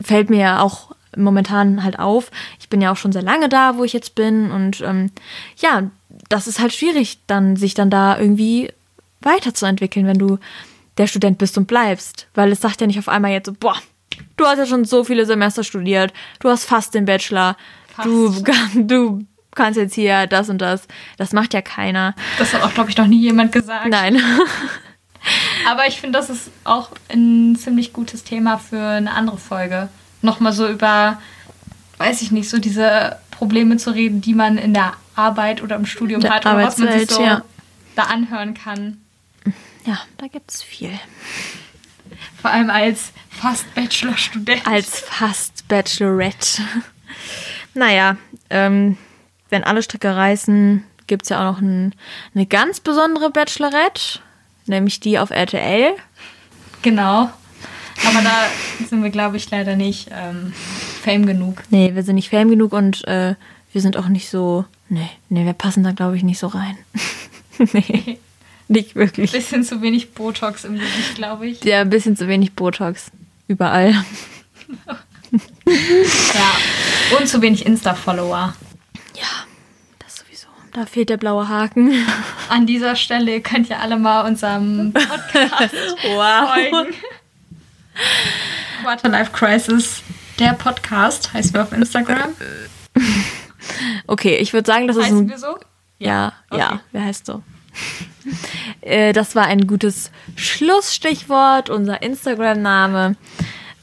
fällt 0.00 0.30
mir 0.30 0.62
auch 0.62 0.94
momentan 1.16 1.84
halt 1.84 1.98
auf. 1.98 2.30
Ich 2.58 2.68
bin 2.68 2.80
ja 2.80 2.92
auch 2.92 2.96
schon 2.96 3.12
sehr 3.12 3.22
lange 3.22 3.48
da, 3.48 3.76
wo 3.76 3.84
ich 3.84 3.92
jetzt 3.92 4.14
bin 4.14 4.50
und 4.50 4.80
ähm, 4.80 5.10
ja, 5.58 5.90
das 6.28 6.46
ist 6.46 6.60
halt 6.60 6.72
schwierig, 6.72 7.18
dann 7.26 7.56
sich 7.56 7.74
dann 7.74 7.90
da 7.90 8.18
irgendwie 8.18 8.72
weiterzuentwickeln, 9.20 10.06
wenn 10.06 10.18
du 10.18 10.38
der 10.98 11.06
Student 11.06 11.38
bist 11.38 11.56
und 11.58 11.66
bleibst. 11.66 12.28
Weil 12.34 12.52
es 12.52 12.60
sagt 12.60 12.80
ja 12.80 12.86
nicht 12.86 12.98
auf 12.98 13.08
einmal 13.08 13.32
jetzt 13.32 13.46
so, 13.46 13.52
boah, 13.52 13.76
du 14.36 14.46
hast 14.46 14.58
ja 14.58 14.66
schon 14.66 14.84
so 14.84 15.04
viele 15.04 15.26
Semester 15.26 15.64
studiert, 15.64 16.12
du 16.40 16.48
hast 16.48 16.64
fast 16.64 16.94
den 16.94 17.04
Bachelor, 17.04 17.56
fast. 17.94 18.08
du, 18.08 18.42
du 18.74 19.26
kannst 19.54 19.78
jetzt 19.78 19.94
hier 19.94 20.26
das 20.26 20.48
und 20.48 20.58
das. 20.58 20.86
Das 21.18 21.32
macht 21.32 21.54
ja 21.54 21.62
keiner. 21.62 22.14
Das 22.38 22.54
hat 22.54 22.62
auch, 22.62 22.74
glaube 22.74 22.90
ich, 22.90 22.96
noch 22.96 23.06
nie 23.06 23.20
jemand 23.20 23.52
gesagt. 23.52 23.88
Nein. 23.88 24.20
Aber 25.68 25.86
ich 25.86 26.00
finde, 26.00 26.18
das 26.18 26.30
ist 26.30 26.50
auch 26.64 26.90
ein 27.08 27.56
ziemlich 27.56 27.92
gutes 27.92 28.24
Thema 28.24 28.58
für 28.58 28.80
eine 28.80 29.12
andere 29.12 29.38
Folge. 29.38 29.88
Nochmal 30.20 30.52
so 30.52 30.68
über, 30.68 31.20
weiß 31.98 32.22
ich 32.22 32.30
nicht, 32.30 32.48
so 32.48 32.58
diese 32.58 33.18
Probleme 33.30 33.76
zu 33.76 33.90
reden, 33.90 34.20
die 34.20 34.34
man 34.34 34.58
in 34.58 34.74
der 34.74 34.94
Arbeit 35.14 35.62
oder 35.62 35.76
im 35.76 35.86
Studium 35.86 36.20
der 36.20 36.30
hat 36.30 36.46
oder 36.46 36.56
was 36.56 36.78
man 36.78 36.92
sich 36.98 37.10
so 37.10 37.22
ja. 37.22 37.42
da 37.94 38.04
anhören 38.04 38.54
kann. 38.54 38.98
Ja, 39.84 39.98
da 40.18 40.26
gibt 40.28 40.50
es 40.50 40.62
viel. 40.62 40.98
Vor 42.40 42.50
allem 42.50 42.70
als 42.70 43.12
fast 43.30 43.72
Bachelor-Student. 43.74 44.66
Als 44.66 45.00
fast 45.00 45.66
Bachelorette. 45.68 46.62
naja, 47.74 48.16
ähm, 48.50 48.96
wenn 49.52 49.64
alle 49.64 49.82
Stricke 49.82 50.16
reißen, 50.16 50.82
gibt 51.06 51.24
es 51.24 51.28
ja 51.28 51.40
auch 51.40 51.52
noch 51.52 51.60
ein, 51.60 51.94
eine 52.34 52.46
ganz 52.46 52.80
besondere 52.80 53.30
Bachelorette, 53.30 54.20
nämlich 54.66 54.98
die 54.98 55.18
auf 55.18 55.30
RTL. 55.30 55.92
Genau. 56.80 57.30
Aber 58.04 58.22
da 58.22 58.46
sind 58.88 59.02
wir, 59.02 59.10
glaube 59.10 59.36
ich, 59.36 59.50
leider 59.50 59.76
nicht 59.76 60.08
ähm, 60.10 60.52
fame 61.02 61.26
genug. 61.26 61.62
Nee, 61.70 61.94
wir 61.94 62.02
sind 62.02 62.14
nicht 62.14 62.30
fame 62.30 62.48
genug 62.48 62.72
und 62.72 63.06
äh, 63.06 63.34
wir 63.72 63.80
sind 63.80 63.96
auch 63.96 64.08
nicht 64.08 64.30
so. 64.30 64.64
Nee, 64.88 65.10
nee, 65.28 65.44
wir 65.44 65.52
passen 65.52 65.84
da, 65.84 65.92
glaube 65.92 66.16
ich, 66.16 66.22
nicht 66.22 66.38
so 66.38 66.46
rein. 66.48 66.76
nee, 67.72 68.18
nicht 68.68 68.96
wirklich. 68.96 69.32
Ein 69.32 69.38
bisschen 69.38 69.64
zu 69.64 69.82
wenig 69.82 70.12
Botox 70.14 70.64
im 70.64 70.78
Gesicht, 70.78 71.14
glaube 71.14 71.46
ich. 71.46 71.62
Ja, 71.62 71.82
ein 71.82 71.90
bisschen 71.90 72.16
zu 72.16 72.26
wenig 72.26 72.54
Botox. 72.54 73.10
Überall. 73.48 73.90
ja. 75.66 77.16
Und 77.18 77.28
zu 77.28 77.42
wenig 77.42 77.66
Insta-Follower. 77.66 78.54
Da 80.72 80.86
fehlt 80.86 81.10
der 81.10 81.18
blaue 81.18 81.48
Haken. 81.48 81.92
An 82.48 82.66
dieser 82.66 82.96
Stelle 82.96 83.40
könnt 83.42 83.68
ihr 83.68 83.78
alle 83.78 83.98
mal 83.98 84.26
unserem 84.26 84.92
Podcast 84.92 85.74
wow. 86.14 86.48
folgen. 86.70 86.94
Quarterlife 88.82 89.32
Crisis, 89.32 90.02
der 90.38 90.54
Podcast, 90.54 91.32
heißt 91.34 91.52
wir 91.52 91.62
auf 91.62 91.72
Instagram. 91.72 92.34
Okay, 94.08 94.36
ich 94.36 94.52
würde 94.52 94.66
sagen, 94.66 94.88
das 94.88 94.96
heißt 94.96 95.06
ist 95.06 95.12
ein. 95.12 95.28
wir 95.28 95.38
so? 95.38 95.56
Ja, 95.98 96.32
okay. 96.50 96.60
ja, 96.60 96.80
wer 96.90 97.04
heißt 97.04 97.24
so? 97.24 97.42
Äh, 98.80 99.12
das 99.12 99.36
war 99.36 99.46
ein 99.46 99.68
gutes 99.68 100.10
Schlussstichwort, 100.34 101.70
unser 101.70 102.02
Instagram-Name. 102.02 103.14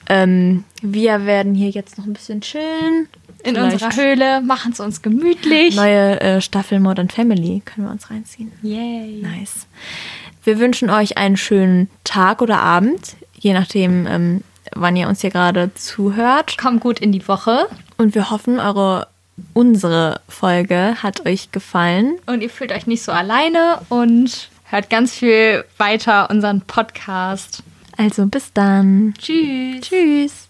Ähm, 0.10 0.66
wir 0.82 1.26
werden 1.26 1.56
hier 1.56 1.70
jetzt 1.70 1.98
noch 1.98 2.06
ein 2.06 2.14
bisschen 2.14 2.42
chillen. 2.42 3.08
In 3.44 3.56
Vielleicht 3.56 3.84
unserer 3.84 3.96
Höhle, 3.96 4.42
machen 4.42 4.74
es 4.74 4.80
uns 4.80 5.02
gemütlich. 5.02 5.76
Neue 5.76 6.20
äh, 6.20 6.42
Staffel 6.42 6.80
Modern 6.80 7.10
Family 7.10 7.62
können 7.64 7.88
wir 7.88 7.92
uns 7.92 8.10
reinziehen. 8.10 8.52
Yay. 8.62 9.22
Nice. 9.22 9.68
Wir 10.44 10.60
wünschen 10.60 10.90
euch 10.90 11.18
einen 11.18 11.38
schönen 11.38 11.90
Tag 12.04 12.42
oder 12.42 12.60
Abend, 12.60 13.16
je 13.38 13.54
nachdem, 13.54 14.08
ähm, 14.08 14.44
wann 14.74 14.96
ihr 14.96 15.08
uns 15.08 15.22
hier 15.22 15.30
gerade 15.30 15.74
zuhört. 15.74 16.58
Kommt 16.58 16.82
gut 16.82 17.00
in 17.00 17.12
die 17.12 17.28
Woche. 17.28 17.68
Und 17.98 18.16
wir 18.16 18.30
hoffen, 18.30 18.60
eure 18.60 19.08
unsere 19.54 20.22
Folge 20.28 20.96
hat 21.02 21.26
euch 21.26 21.52
gefallen. 21.52 22.18
Und 22.26 22.42
ihr 22.42 22.50
fühlt 22.50 22.72
euch 22.72 22.88
nicht 22.88 23.04
so 23.04 23.12
alleine 23.12 23.80
und 23.90 24.50
hört 24.66 24.90
ganz 24.90 25.14
viel 25.14 25.64
weiter 25.78 26.30
unseren 26.30 26.62
Podcast. 26.62 27.64
Also 27.98 28.26
bis 28.26 28.54
dann. 28.54 29.14
Tschüss. 29.18 29.82
Tschüss. 29.82 30.49